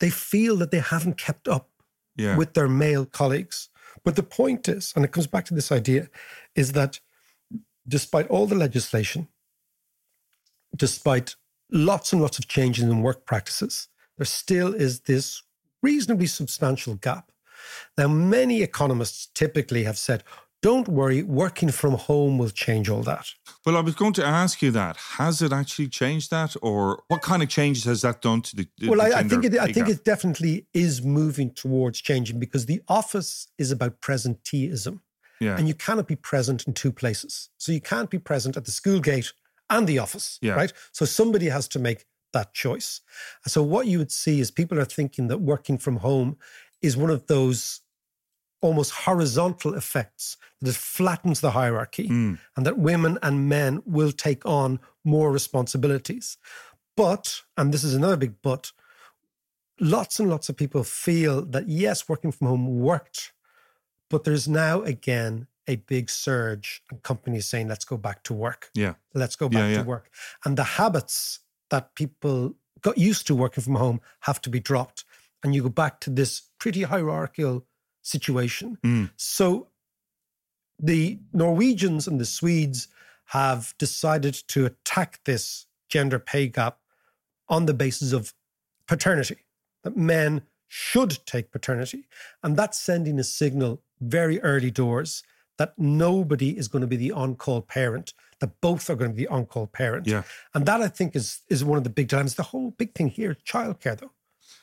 they 0.00 0.10
feel 0.10 0.56
that 0.56 0.72
they 0.72 0.80
haven't 0.80 1.16
kept 1.16 1.46
up 1.48 1.70
Yeah. 2.16 2.36
with 2.36 2.54
their 2.54 2.68
male 2.68 3.06
colleagues. 3.06 3.68
But 4.04 4.16
the 4.16 4.22
point 4.24 4.68
is, 4.68 4.92
and 4.96 5.04
it 5.04 5.12
comes 5.12 5.28
back 5.28 5.44
to 5.46 5.54
this 5.54 5.70
idea, 5.70 6.08
is 6.56 6.72
that 6.72 7.00
despite 7.86 8.26
all 8.28 8.46
the 8.46 8.56
legislation, 8.56 9.28
despite 10.74 11.36
lots 11.70 12.12
and 12.12 12.20
lots 12.20 12.38
of 12.38 12.48
changes 12.48 12.84
in 12.84 13.02
work 13.02 13.24
practices, 13.24 13.88
there 14.18 14.26
still 14.26 14.74
is 14.74 15.00
this 15.00 15.42
reasonably 15.82 16.26
substantial 16.26 16.94
gap. 16.96 17.30
Now, 17.96 18.08
many 18.08 18.62
economists 18.62 19.26
typically 19.34 19.84
have 19.84 19.98
said, 19.98 20.24
don't 20.62 20.88
worry, 20.88 21.22
working 21.22 21.70
from 21.70 21.94
home 21.94 22.38
will 22.38 22.50
change 22.50 22.88
all 22.88 23.02
that. 23.02 23.26
Well, 23.66 23.76
I 23.76 23.80
was 23.80 23.94
going 23.94 24.12
to 24.14 24.24
ask 24.24 24.62
you 24.62 24.70
that. 24.70 24.96
Has 24.96 25.42
it 25.42 25.52
actually 25.52 25.88
changed 25.88 26.30
that, 26.30 26.54
or 26.62 27.02
what 27.08 27.20
kind 27.20 27.42
of 27.42 27.48
changes 27.48 27.84
has 27.84 28.02
that 28.02 28.22
done 28.22 28.42
to 28.42 28.56
the? 28.56 28.68
the 28.78 28.88
well, 28.88 29.02
I, 29.02 29.10
I 29.20 29.22
think 29.24 29.44
it, 29.44 29.58
I 29.58 29.72
think 29.72 29.88
it 29.88 30.04
definitely 30.04 30.66
is 30.72 31.02
moving 31.02 31.50
towards 31.52 32.00
changing 32.00 32.38
because 32.38 32.66
the 32.66 32.80
office 32.88 33.48
is 33.58 33.70
about 33.70 34.00
presenteeism. 34.00 35.00
Yeah. 35.40 35.58
and 35.58 35.66
you 35.66 35.74
cannot 35.74 36.06
be 36.06 36.14
present 36.14 36.68
in 36.68 36.72
two 36.72 36.92
places. 36.92 37.50
So 37.58 37.72
you 37.72 37.80
can't 37.80 38.08
be 38.08 38.20
present 38.20 38.56
at 38.56 38.64
the 38.64 38.70
school 38.70 39.00
gate 39.00 39.32
and 39.68 39.88
the 39.88 39.98
office, 39.98 40.38
Yeah. 40.40 40.52
right? 40.54 40.72
So 40.92 41.04
somebody 41.04 41.48
has 41.48 41.66
to 41.68 41.80
make 41.80 42.04
that 42.32 42.54
choice. 42.54 43.00
So 43.48 43.60
what 43.60 43.88
you 43.88 43.98
would 43.98 44.12
see 44.12 44.38
is 44.38 44.52
people 44.52 44.78
are 44.78 44.84
thinking 44.84 45.26
that 45.26 45.38
working 45.38 45.78
from 45.78 45.96
home 45.96 46.36
is 46.80 46.96
one 46.96 47.10
of 47.10 47.26
those 47.26 47.80
almost 48.62 48.92
horizontal 48.92 49.74
effects 49.74 50.36
that 50.60 50.70
it 50.70 50.76
flattens 50.76 51.40
the 51.40 51.50
hierarchy 51.50 52.08
Mm. 52.08 52.38
and 52.56 52.64
that 52.66 52.78
women 52.78 53.18
and 53.22 53.48
men 53.48 53.82
will 53.84 54.12
take 54.12 54.46
on 54.46 54.78
more 55.04 55.30
responsibilities. 55.32 56.38
But, 56.96 57.42
and 57.56 57.74
this 57.74 57.84
is 57.84 57.94
another 57.94 58.16
big 58.16 58.34
but, 58.42 58.72
lots 59.80 60.20
and 60.20 60.30
lots 60.30 60.48
of 60.48 60.56
people 60.56 60.84
feel 60.84 61.42
that 61.46 61.68
yes, 61.68 62.08
working 62.08 62.32
from 62.32 62.46
home 62.48 62.66
worked, 62.80 63.32
but 64.10 64.24
there's 64.24 64.48
now 64.48 64.82
again 64.82 65.46
a 65.68 65.76
big 65.76 66.10
surge 66.10 66.82
and 66.90 67.02
companies 67.02 67.46
saying, 67.46 67.68
let's 67.68 67.84
go 67.84 67.96
back 67.96 68.22
to 68.24 68.34
work. 68.34 68.70
Yeah. 68.74 68.94
Let's 69.14 69.36
go 69.36 69.46
Yeah, 69.50 69.58
back 69.60 69.70
yeah. 69.70 69.82
to 69.82 69.88
work. 69.88 70.10
And 70.44 70.56
the 70.56 70.64
habits 70.64 71.40
that 71.70 71.94
people 71.94 72.54
got 72.80 72.98
used 72.98 73.26
to 73.28 73.34
working 73.34 73.62
from 73.64 73.76
home 73.76 74.00
have 74.20 74.40
to 74.42 74.50
be 74.50 74.60
dropped. 74.60 75.04
And 75.42 75.54
you 75.54 75.62
go 75.62 75.68
back 75.68 76.00
to 76.00 76.10
this 76.10 76.42
pretty 76.58 76.82
hierarchical 76.82 77.64
situation. 78.02 78.78
Mm. 78.84 79.10
So 79.16 79.68
the 80.78 81.18
Norwegians 81.32 82.06
and 82.06 82.20
the 82.20 82.24
Swedes 82.24 82.88
have 83.26 83.74
decided 83.78 84.34
to 84.48 84.66
attack 84.66 85.20
this 85.24 85.66
gender 85.88 86.18
pay 86.18 86.48
gap 86.48 86.78
on 87.48 87.66
the 87.66 87.74
basis 87.74 88.12
of 88.12 88.34
paternity, 88.86 89.38
that 89.84 89.96
men 89.96 90.42
should 90.68 91.18
take 91.26 91.50
paternity. 91.50 92.08
And 92.42 92.56
that's 92.56 92.78
sending 92.78 93.18
a 93.18 93.24
signal 93.24 93.82
very 94.00 94.40
early 94.40 94.70
doors 94.70 95.22
that 95.58 95.78
nobody 95.78 96.56
is 96.56 96.66
going 96.66 96.80
to 96.80 96.86
be 96.86 96.96
the 96.96 97.12
on 97.12 97.36
call 97.36 97.60
parent, 97.60 98.14
that 98.40 98.60
both 98.60 98.88
are 98.88 98.96
going 98.96 99.10
to 99.10 99.16
be 99.16 99.24
the 99.24 99.28
on 99.28 99.46
call 99.46 99.66
parent. 99.66 100.06
Yeah. 100.06 100.22
And 100.54 100.66
that 100.66 100.80
I 100.80 100.88
think 100.88 101.14
is 101.14 101.40
is 101.48 101.62
one 101.64 101.78
of 101.78 101.84
the 101.84 101.90
big 101.90 102.08
dilemmas. 102.08 102.34
The 102.34 102.42
whole 102.42 102.70
big 102.72 102.94
thing 102.94 103.08
here, 103.08 103.36
childcare 103.46 103.98
though, 103.98 104.12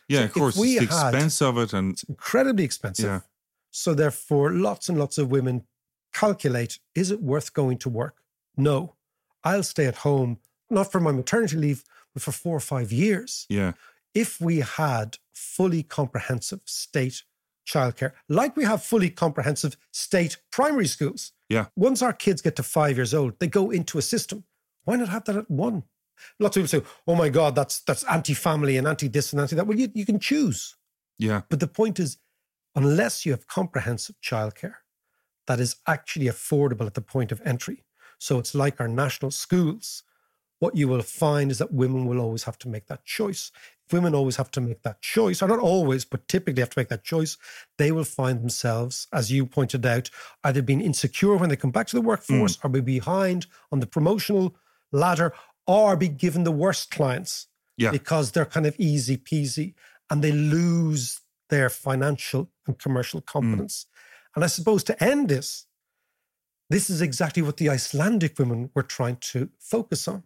Yeah, 0.07 0.19
So 0.19 0.25
of 0.25 0.33
course. 0.33 0.57
we 0.57 0.77
It's 0.77 0.89
the 0.89 1.07
expense 1.07 1.41
of 1.41 1.57
it, 1.57 1.73
and 1.73 2.01
incredibly 2.09 2.63
expensive. 2.63 3.05
Yeah. 3.05 3.19
So 3.71 3.93
therefore, 3.93 4.51
lots 4.51 4.89
and 4.89 4.97
lots 4.97 5.17
of 5.17 5.31
women 5.31 5.63
calculate: 6.13 6.79
is 6.95 7.11
it 7.11 7.21
worth 7.21 7.53
going 7.53 7.77
to 7.79 7.89
work? 7.89 8.15
No, 8.57 8.95
I'll 9.43 9.63
stay 9.63 9.85
at 9.85 9.97
home, 9.97 10.39
not 10.69 10.91
for 10.91 10.99
my 10.99 11.11
maternity 11.11 11.55
leave, 11.57 11.83
but 12.13 12.23
for 12.23 12.31
four 12.31 12.55
or 12.57 12.59
five 12.61 12.91
years. 12.91 13.45
yeah, 13.49 13.73
If 14.13 14.41
we 14.41 14.59
had 14.59 15.17
fully 15.33 15.83
comprehensive 15.83 16.61
state 16.65 17.23
childcare, 17.67 18.13
like 18.27 18.57
we 18.57 18.65
have 18.65 18.83
fully 18.83 19.09
comprehensive 19.09 19.77
state 19.91 20.37
primary 20.51 20.87
schools, 20.87 21.31
yeah, 21.47 21.67
once 21.75 22.01
our 22.01 22.13
kids 22.13 22.41
get 22.41 22.55
to 22.55 22.63
five 22.63 22.97
years 22.97 23.13
old, 23.13 23.39
they 23.39 23.47
go 23.47 23.69
into 23.71 23.97
a 23.97 24.01
system. 24.01 24.43
Why 24.85 24.95
not 24.95 25.09
have 25.09 25.25
that 25.25 25.37
at 25.37 25.49
one? 25.51 25.83
Lots 26.39 26.57
of 26.57 26.63
people 26.63 26.79
say, 26.81 26.91
"Oh 27.07 27.15
my 27.15 27.29
God, 27.29 27.55
that's 27.55 27.79
that's 27.81 28.03
anti-family 28.05 28.75
and 28.77 28.87
anti-this 28.87 29.31
and 29.31 29.39
anti-that." 29.41 29.67
Well, 29.67 29.77
you, 29.79 29.89
you 29.93 30.05
can 30.05 30.19
choose. 30.19 30.75
yeah, 31.17 31.41
But 31.49 31.59
the 31.59 31.67
point 31.67 31.99
is, 31.99 32.17
unless 32.75 33.25
you 33.25 33.31
have 33.31 33.47
comprehensive 33.47 34.15
childcare 34.21 34.75
that 35.47 35.59
is 35.59 35.77
actually 35.87 36.27
affordable 36.27 36.85
at 36.85 36.93
the 36.93 37.01
point 37.01 37.31
of 37.31 37.41
entry, 37.45 37.83
so 38.19 38.37
it's 38.37 38.53
like 38.53 38.79
our 38.79 38.87
national 38.87 39.31
schools, 39.31 40.03
what 40.59 40.75
you 40.75 40.87
will 40.87 41.01
find 41.01 41.51
is 41.51 41.57
that 41.59 41.73
women 41.73 42.05
will 42.05 42.19
always 42.19 42.43
have 42.43 42.57
to 42.59 42.67
make 42.67 42.87
that 42.87 43.05
choice. 43.05 43.51
If 43.87 43.93
women 43.93 44.13
always 44.13 44.35
have 44.35 44.51
to 44.51 44.61
make 44.61 44.83
that 44.83 45.01
choice, 45.01 45.41
or 45.41 45.47
not 45.47 45.59
always, 45.59 46.05
but 46.05 46.27
typically 46.27 46.61
have 46.61 46.69
to 46.71 46.79
make 46.79 46.89
that 46.89 47.03
choice, 47.03 47.37
they 47.77 47.91
will 47.91 48.03
find 48.03 48.41
themselves, 48.41 49.07
as 49.13 49.31
you 49.31 49.45
pointed 49.45 49.85
out, 49.85 50.09
either 50.43 50.61
being 50.61 50.81
insecure 50.81 51.37
when 51.37 51.49
they 51.49 51.55
come 51.55 51.71
back 51.71 51.87
to 51.87 51.95
the 51.95 52.01
workforce 52.01 52.57
mm. 52.57 52.65
or 52.65 52.69
be 52.69 52.81
behind 52.81 53.47
on 53.71 53.79
the 53.79 53.87
promotional 53.87 54.55
ladder 54.91 55.33
or 55.65 55.95
be 55.95 56.09
given 56.09 56.43
the 56.43 56.51
worst 56.51 56.91
clients 56.91 57.47
yeah. 57.77 57.91
because 57.91 58.31
they're 58.31 58.45
kind 58.45 58.65
of 58.65 58.75
easy 58.77 59.17
peasy 59.17 59.73
and 60.09 60.21
they 60.21 60.31
lose 60.31 61.21
their 61.49 61.69
financial 61.69 62.49
and 62.67 62.77
commercial 62.77 63.19
hmm. 63.19 63.25
competence. 63.25 63.85
And 64.35 64.43
I 64.43 64.47
suppose 64.47 64.83
to 64.85 65.03
end 65.03 65.29
this, 65.29 65.65
this 66.69 66.89
is 66.89 67.01
exactly 67.01 67.41
what 67.41 67.57
the 67.57 67.69
Icelandic 67.69 68.37
women 68.37 68.69
were 68.75 68.83
trying 68.83 69.17
to 69.17 69.49
focus 69.59 70.07
on. 70.07 70.23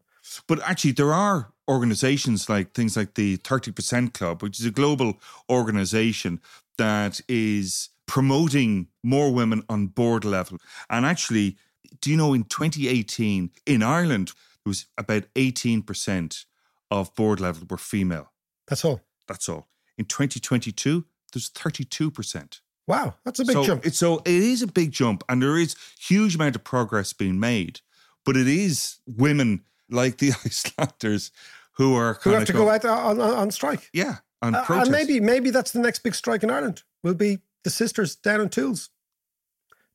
But 0.48 0.62
actually, 0.62 0.92
there 0.92 1.14
are 1.14 1.52
organizations 1.70 2.50
like 2.50 2.74
things 2.74 2.98
like 2.98 3.16
the 3.16 3.38
30% 3.38 4.14
Club, 4.14 4.42
which 4.42 4.60
is 4.60 4.66
a 4.66 4.72
global 4.72 5.20
organization 5.50 6.42
that 6.78 7.22
is 7.28 7.90
promoting 8.08 8.88
more 9.04 9.32
women 9.32 9.64
on 9.70 9.88
board 9.88 10.26
level. 10.26 10.58
And 10.90 11.06
actually, 11.06 11.58
do 12.02 12.10
you 12.10 12.18
know 12.18 12.34
in 12.34 12.44
2018 12.44 13.52
in 13.66 13.84
Ireland, 13.84 14.28
there 14.64 14.70
was 14.70 14.86
about 14.98 15.24
18% 15.36 16.46
of 16.92 17.14
board 17.16 17.40
level 17.40 17.66
were 17.70 17.78
female. 17.78 18.32
That's 18.68 18.86
all. 18.86 19.02
That's 19.28 19.50
all. 19.50 19.68
In 19.98 20.06
2022, 20.06 21.06
there's 21.34 21.50
32%. 21.50 22.60
Wow, 22.88 23.16
that's 23.24 23.40
a 23.40 23.46
big 23.46 23.54
so 23.54 23.64
jump. 23.64 23.86
It's, 23.86 23.98
so 23.98 24.18
it 24.20 24.28
is 24.34 24.62
a 24.62 24.68
big 24.68 24.92
jump, 24.92 25.24
and 25.30 25.42
there 25.42 25.58
is 25.58 25.76
huge 26.00 26.36
amount 26.36 26.56
of 26.56 26.64
progress 26.64 27.14
being 27.14 27.40
made. 27.40 27.80
But 28.26 28.36
it 28.38 28.48
is 28.48 29.00
women 29.06 29.64
like 29.90 30.18
the 30.18 30.32
Icelanders 30.46 31.32
who 31.74 31.96
are 31.96 32.20
Who 32.24 32.32
have 32.32 32.46
to 32.46 32.54
go 32.54 32.70
out 32.70 32.86
on, 32.86 33.20
on, 33.20 33.32
on 33.32 33.52
strike. 33.52 33.90
Yeah, 33.94 34.18
on 34.42 34.54
Uh, 34.56 34.64
protest. 34.66 34.88
and 34.88 34.92
maybe 34.92 35.20
maybe 35.20 35.50
that's 35.50 35.72
the 35.72 35.80
next 35.80 36.00
big 36.00 36.14
strike 36.16 36.44
in 36.44 36.50
Ireland. 36.52 36.84
Will 37.04 37.14
be 37.16 37.40
the 37.64 37.70
sisters 37.70 38.16
down 38.16 38.42
in 38.42 38.50
tools. 38.50 38.90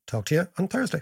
Talk 0.07 0.25
to 0.25 0.35
you 0.35 0.47
on 0.57 0.67
Thursday. 0.67 1.01